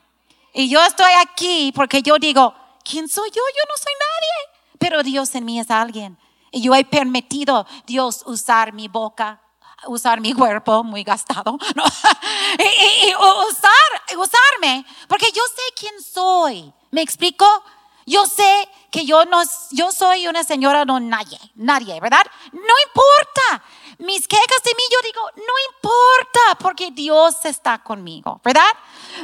[0.52, 3.42] Y yo estoy aquí porque yo digo, ¿quién soy yo?
[3.56, 4.78] Yo no soy nadie.
[4.78, 6.16] Pero Dios en mí es alguien.
[6.52, 9.42] Y yo he permitido Dios usar mi boca,
[9.88, 11.82] usar mi cuerpo muy gastado, ¿no?
[12.60, 16.72] y, y usar, usarme, porque yo sé quién soy.
[16.92, 17.44] ¿Me explico?
[18.06, 22.24] Yo sé que yo no, yo soy una señora no nadie, nadie, ¿verdad?
[22.52, 23.64] No importa.
[23.98, 28.72] Mis quejas de mí, yo digo, no importa, porque Dios está conmigo, ¿verdad?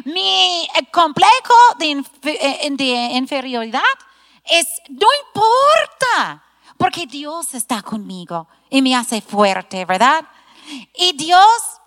[0.05, 3.83] Mi eh, complejo de, eh, de inferioridad
[4.45, 6.45] es, no importa,
[6.77, 10.25] porque Dios está conmigo y me hace fuerte, ¿verdad?
[10.95, 11.81] Y Dios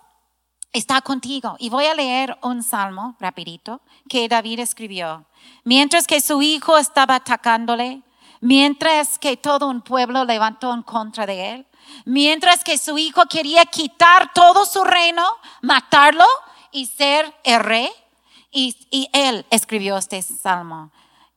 [0.72, 1.56] está contigo.
[1.58, 5.24] Y voy a leer un salmo rapidito que David escribió.
[5.64, 8.02] Mientras que su hijo estaba atacándole,
[8.40, 11.66] mientras que todo un pueblo levantó en contra de él,
[12.04, 15.24] mientras que su hijo quería quitar todo su reino,
[15.62, 16.26] matarlo
[16.70, 17.90] y ser el rey,
[18.54, 20.92] y, él escribió este salmo.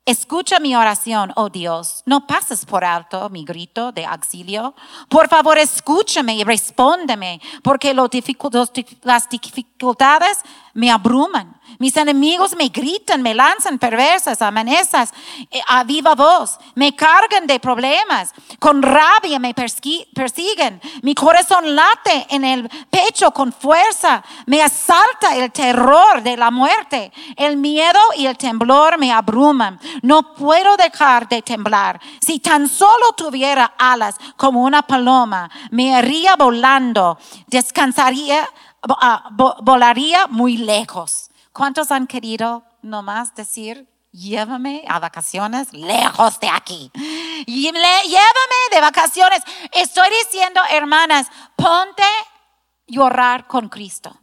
[0.05, 2.03] Escucha mi oración, oh Dios.
[2.05, 4.74] No pases por alto mi grito de auxilio.
[5.09, 10.39] Por favor, escúchame y respóndeme, porque las dificultades
[10.74, 11.57] me abruman.
[11.80, 15.13] Mis enemigos me gritan, me lanzan perversas, amenazas
[15.51, 22.25] eh, a viva voz, me cargan de problemas, con rabia me persiguen, mi corazón late
[22.30, 28.25] en el pecho con fuerza, me asalta el terror de la muerte, el miedo y
[28.25, 32.01] el temblor me abruman, no puedo dejar de temblar.
[32.19, 38.49] Si tan solo tuviera alas como una paloma, me iría volando, descansaría,
[38.82, 39.30] ah,
[39.61, 41.30] volaría muy lejos.
[41.58, 46.91] ¿Cuántos han querido nomás decir, llévame a vacaciones lejos de aquí?
[47.47, 49.41] Llévame de vacaciones.
[49.72, 52.28] Estoy diciendo, hermanas, ponte a
[52.86, 54.16] llorar con Cristo.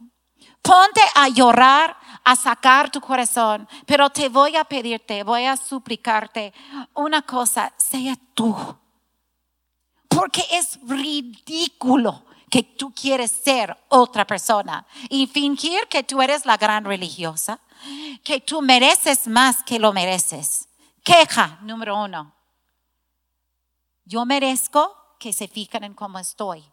[0.61, 6.53] Ponte a llorar, a sacar tu corazón, pero te voy a pedirte, voy a suplicarte
[6.93, 8.55] una cosa, sea tú.
[10.07, 12.23] Porque es ridículo
[12.55, 17.59] que tú quieres ser otra persona y fingir que tú eres la gran religiosa,
[18.23, 20.69] que tú mereces más que lo mereces.
[21.03, 22.33] Queja número uno.
[24.05, 26.63] Yo merezco que se fijen en cómo estoy.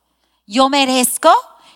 [0.47, 1.35] Yo merezco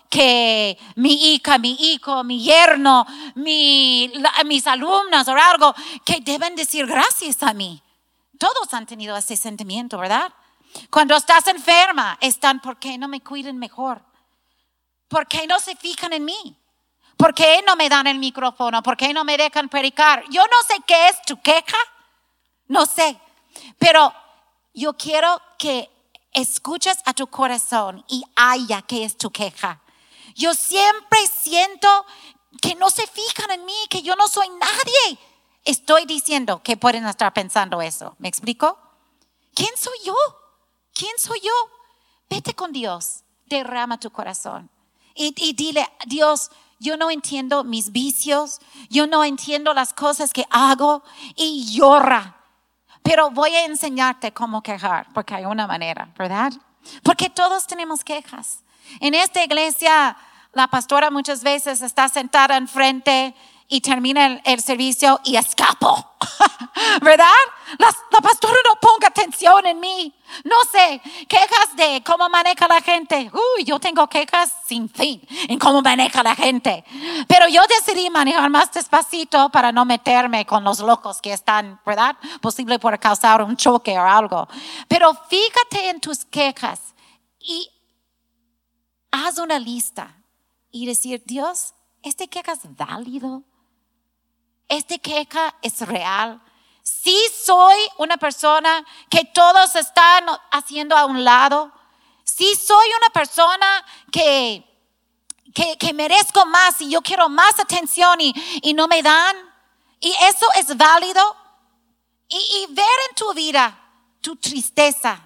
[0.09, 3.05] que mi hija, mi hijo, mi yerno,
[3.35, 4.13] mi,
[4.45, 7.83] mis alumnas o algo, que deben decir gracias a mí.
[8.39, 10.33] Todos han tenido ese sentimiento, ¿verdad?
[10.91, 14.03] Cuando estás enferma, están, ¿por qué no me cuiden mejor?
[15.09, 16.57] ¿Por qué no se fijan en mí?
[17.17, 18.83] ¿Por qué no me dan el micrófono?
[18.83, 20.25] ¿Por qué no me dejan predicar?
[20.31, 21.79] Yo no sé qué es tu queja,
[22.69, 23.19] no sé,
[23.79, 24.13] pero
[24.75, 25.91] yo quiero que
[26.33, 29.81] escuches a tu corazón y haya qué es tu queja.
[30.35, 31.89] Yo siempre siento
[32.61, 35.19] que no se fijan en mí, que yo no soy nadie.
[35.65, 38.15] Estoy diciendo que pueden estar pensando eso.
[38.19, 38.79] ¿Me explico?
[39.55, 40.15] ¿Quién soy yo?
[40.97, 41.53] ¿Quién soy yo?
[42.29, 44.71] Vete con Dios, derrama tu corazón
[45.17, 51.03] y, dile, Dios, yo no entiendo mis vicios, yo no entiendo las cosas que hago
[51.35, 52.37] y llora.
[53.03, 56.53] Pero voy a enseñarte cómo quejar, porque hay una manera, ¿verdad?
[57.03, 58.63] Porque todos tenemos quejas.
[59.01, 60.17] En esta iglesia,
[60.53, 63.35] la pastora muchas veces está sentada enfrente
[63.69, 66.16] y termina el, servicio y escapo.
[67.03, 67.27] ¿Verdad?
[67.79, 70.15] La, la, pastora no ponga atención en mí.
[70.45, 73.31] No sé, quejas de cómo maneja la gente.
[73.33, 76.85] Uy, yo tengo quejas sin fin en cómo maneja la gente.
[77.29, 82.17] Pero yo decidí manejar más despacito para no meterme con los locos que están, ¿verdad?
[82.41, 84.49] Posible por causar un choque o algo.
[84.89, 86.95] Pero fíjate en tus quejas
[87.41, 87.71] y
[89.11, 90.17] haz una lista
[90.71, 93.45] y decir, Dios, ¿este queja es válido?
[94.69, 96.41] Este queja es real.
[96.83, 101.73] Sí soy una persona que todos están haciendo a un lado.
[102.25, 104.65] Sí soy una persona que,
[105.53, 109.37] que, merezco más y yo quiero más atención y, y no me dan.
[110.01, 111.37] Y eso es válido.
[112.29, 113.79] Y, y ver en tu vida
[114.21, 115.21] tu tristeza.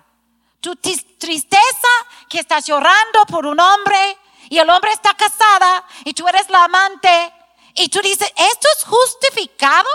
[0.61, 1.88] Tu tristeza
[2.28, 4.18] que estás llorando por un hombre
[4.51, 7.32] y el hombre está casada y tú eres la amante
[7.74, 9.88] y tú dices, ¿esto es justificado?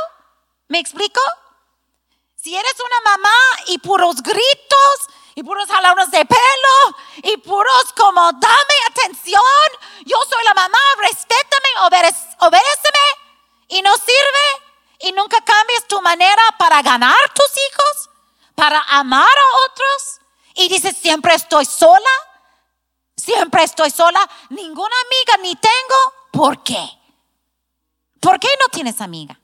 [0.67, 1.21] ¿Me explico?
[2.35, 4.97] Si eres una mamá y puros gritos
[5.35, 9.41] y puros jalones de pelo y puros como dame atención,
[10.05, 11.69] yo soy la mamá, respétame,
[12.39, 13.05] obedéceme
[13.67, 14.65] y no sirve
[14.99, 18.09] y nunca cambias tu manera para ganar tus hijos,
[18.55, 20.21] para amar a otros
[20.55, 22.09] y dices siempre estoy sola,
[23.17, 27.04] siempre estoy sola, ninguna amiga ni tengo, ¿por qué?
[28.19, 29.39] ¿Por qué no tienes amiga?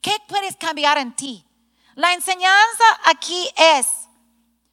[0.00, 1.46] ¿Qué puedes cambiar en ti?
[1.94, 3.86] La enseñanza aquí es,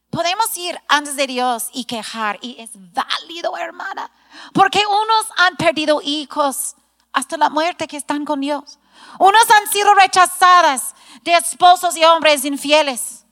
[0.10, 4.10] podemos ir antes de Dios y quejar, y es válido, hermana,
[4.54, 6.76] porque unos han perdido hijos
[7.12, 8.80] hasta la muerte que están con Dios.
[9.20, 13.26] Unos han sido rechazadas de esposos y hombres infieles.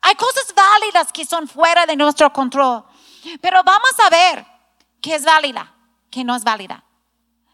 [0.00, 2.84] Hay cosas válidas que son fuera de nuestro control.
[3.40, 4.46] Pero vamos a ver
[5.00, 5.74] qué es válida,
[6.10, 6.84] qué no es válida.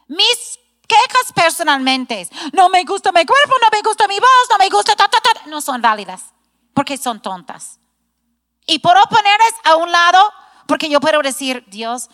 [0.08, 0.58] Mis
[0.88, 4.96] quejas personalmente, no me gusta mi cuerpo, no me gusta mi voz, no me gusta,
[4.96, 6.32] ta, ta, ta, no son válidas,
[6.74, 7.78] porque son tontas.
[8.66, 10.18] Y por ponerles a un lado,
[10.66, 12.08] porque yo puedo decir, Dios,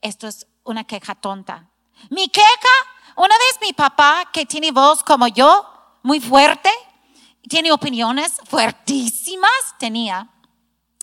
[0.00, 1.68] esto es una queja tonta.
[2.10, 2.74] Mi queja,
[3.16, 5.66] una vez mi papá, que tiene voz como yo,
[6.02, 6.70] muy fuerte,
[7.48, 10.28] tiene opiniones fuertísimas, tenía.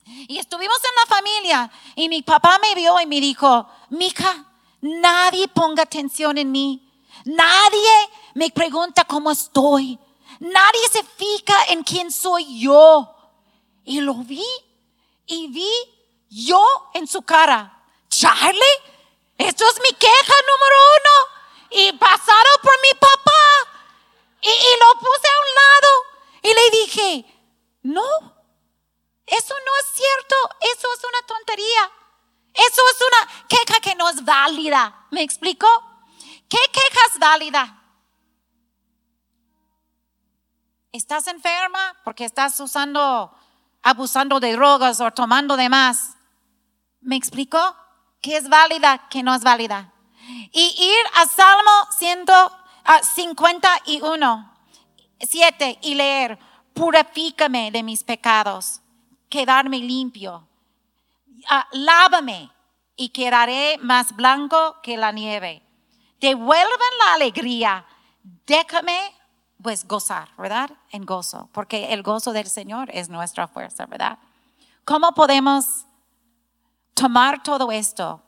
[0.05, 4.45] Y estuvimos en la familia y mi papá me vio y me dijo, mija,
[4.85, 6.81] nadie ponga atención en mí.
[7.25, 9.99] Nadie me pregunta cómo estoy.
[10.39, 13.11] Nadie se fija en quién soy yo.
[13.83, 14.45] Y lo vi
[15.25, 15.71] y vi
[16.29, 16.63] yo
[16.93, 17.71] en su cara.
[18.09, 18.77] Charlie,
[19.37, 21.81] esto es mi queja número uno.
[21.83, 23.41] Y pasado por mi papá.
[24.41, 25.91] Y, y lo puse a un lado.
[26.43, 27.25] Y le dije,
[27.83, 28.35] no,
[29.25, 30.35] eso no es cierto.
[30.61, 31.91] Eso es una tontería.
[32.55, 35.07] Eso es una queja que no es válida.
[35.11, 35.67] ¿Me explico?
[36.47, 37.81] ¿Qué queja es válida?
[40.93, 43.35] ¿Estás enferma porque estás usando,
[43.83, 46.15] abusando de drogas o tomando de más?
[47.01, 47.59] ¿Me explico?
[48.21, 49.91] ¿Qué es válida, qué no es válida?
[50.53, 54.57] Y ir a Salmo 151,
[55.19, 56.39] 7 y leer,
[56.73, 58.79] purifícame de mis pecados,
[59.29, 60.47] quedarme limpio
[61.49, 62.51] Ah, lávame
[62.95, 65.61] y quedaré más blanco que la nieve.
[66.19, 67.85] Devuelvan la alegría,
[68.45, 69.13] déjame
[69.61, 70.69] pues gozar, ¿verdad?
[70.91, 74.19] En gozo, porque el gozo del Señor es nuestra fuerza, ¿verdad?
[74.83, 75.85] ¿Cómo podemos
[76.93, 78.21] tomar todo esto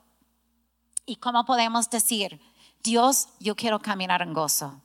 [1.05, 2.41] y cómo podemos decir,
[2.83, 4.81] Dios, yo quiero caminar en gozo?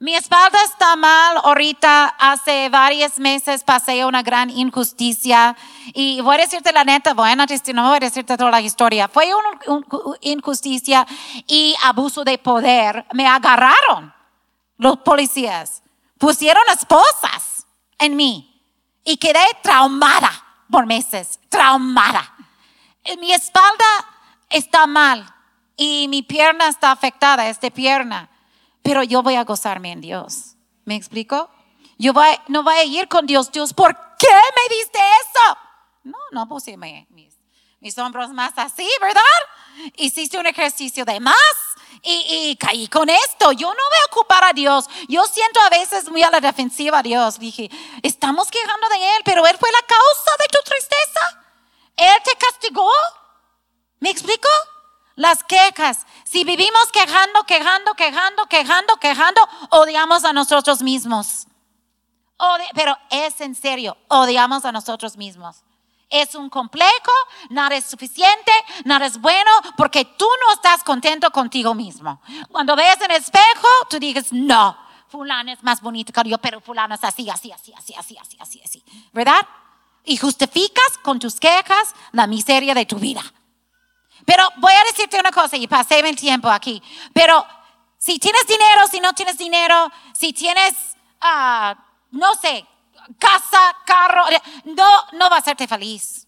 [0.00, 2.14] Mi espalda está mal ahorita.
[2.20, 5.56] Hace varios meses pasé una gran injusticia.
[5.92, 7.44] Y voy a decirte la neta, bueno,
[7.74, 9.08] no voy a decirte toda la historia.
[9.08, 9.82] Fue una
[10.20, 11.04] injusticia
[11.48, 13.06] y abuso de poder.
[13.12, 14.14] Me agarraron
[14.76, 15.82] los policías.
[16.16, 17.66] Pusieron esposas
[17.98, 18.62] en mí.
[19.04, 20.30] Y quedé traumada
[20.70, 21.40] por meses.
[21.48, 22.36] Traumada.
[23.18, 23.84] Mi espalda
[24.48, 25.34] está mal.
[25.76, 28.28] Y mi pierna está afectada, esta pierna
[28.88, 30.56] pero yo voy a gozarme en Dios.
[30.86, 31.50] ¿Me explico?
[31.98, 33.52] Yo voy, no voy a ir con Dios.
[33.52, 35.58] Dios, ¿por qué me diste eso?
[36.04, 37.36] No, no puse mis,
[37.80, 39.20] mis hombros más así, ¿verdad?
[39.98, 41.34] Hiciste un ejercicio de más
[42.02, 43.52] y, y, caí con esto.
[43.52, 44.86] Yo no voy a ocupar a Dios.
[45.06, 47.38] Yo siento a veces muy a la defensiva a Dios.
[47.38, 47.70] Dije,
[48.02, 51.44] estamos quejando de Él, pero Él fue la causa de tu tristeza.
[51.94, 52.90] Él te castigó.
[54.00, 54.48] ¿Me explico?
[55.18, 56.06] las quejas.
[56.24, 61.46] Si vivimos quejando, quejando, quejando, quejando, quejando, odiamos a nosotros mismos.
[62.38, 65.64] Odi pero es en serio, odiamos a nosotros mismos.
[66.08, 67.12] Es un complejo,
[67.50, 68.52] nada es suficiente,
[68.84, 72.22] nada es bueno, porque tú no estás contento contigo mismo.
[72.50, 76.60] Cuando ves en el espejo, tú dices, no, fulano es más bonito que yo, pero
[76.60, 78.84] fulano es así, así, así, así, así, así, así, así.
[79.12, 79.46] ¿Verdad?
[80.04, 83.22] Y justificas con tus quejas la miseria de tu vida.
[84.28, 86.82] Pero voy a decirte una cosa y pasé el tiempo aquí.
[87.14, 87.46] Pero
[87.96, 90.74] si tienes dinero, si no tienes dinero, si tienes,
[91.22, 91.74] uh,
[92.10, 92.62] no sé,
[93.18, 94.24] casa, carro,
[94.64, 96.26] no, no va a hacerte feliz.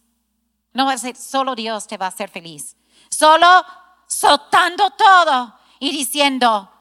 [0.72, 2.74] No va a ser, solo Dios te va a hacer feliz.
[3.10, 3.66] Solo
[4.06, 6.72] soltando todo y diciendo,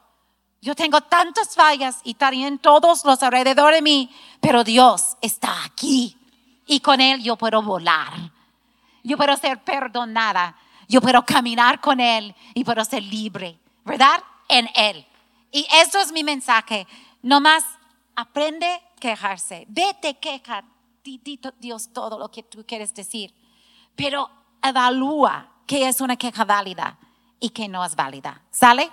[0.62, 4.10] yo tengo tantas fallas y también todos los alrededor de mí,
[4.40, 6.16] pero Dios está aquí
[6.66, 8.10] y con Él yo puedo volar.
[9.02, 10.56] Yo puedo ser perdonada
[10.90, 14.22] yo puedo caminar con Él y puedo ser libre, ¿verdad?
[14.48, 15.06] En Él.
[15.52, 16.86] Y eso es mi mensaje.
[17.22, 17.64] No más
[18.16, 19.66] aprende a quejarse.
[19.68, 20.64] Vete, queja.
[21.58, 23.32] Dios todo lo que tú quieres decir.
[23.94, 24.30] Pero
[24.62, 26.98] evalúa qué es una queja válida
[27.38, 28.42] y qué no es válida.
[28.50, 28.90] ¿Sale?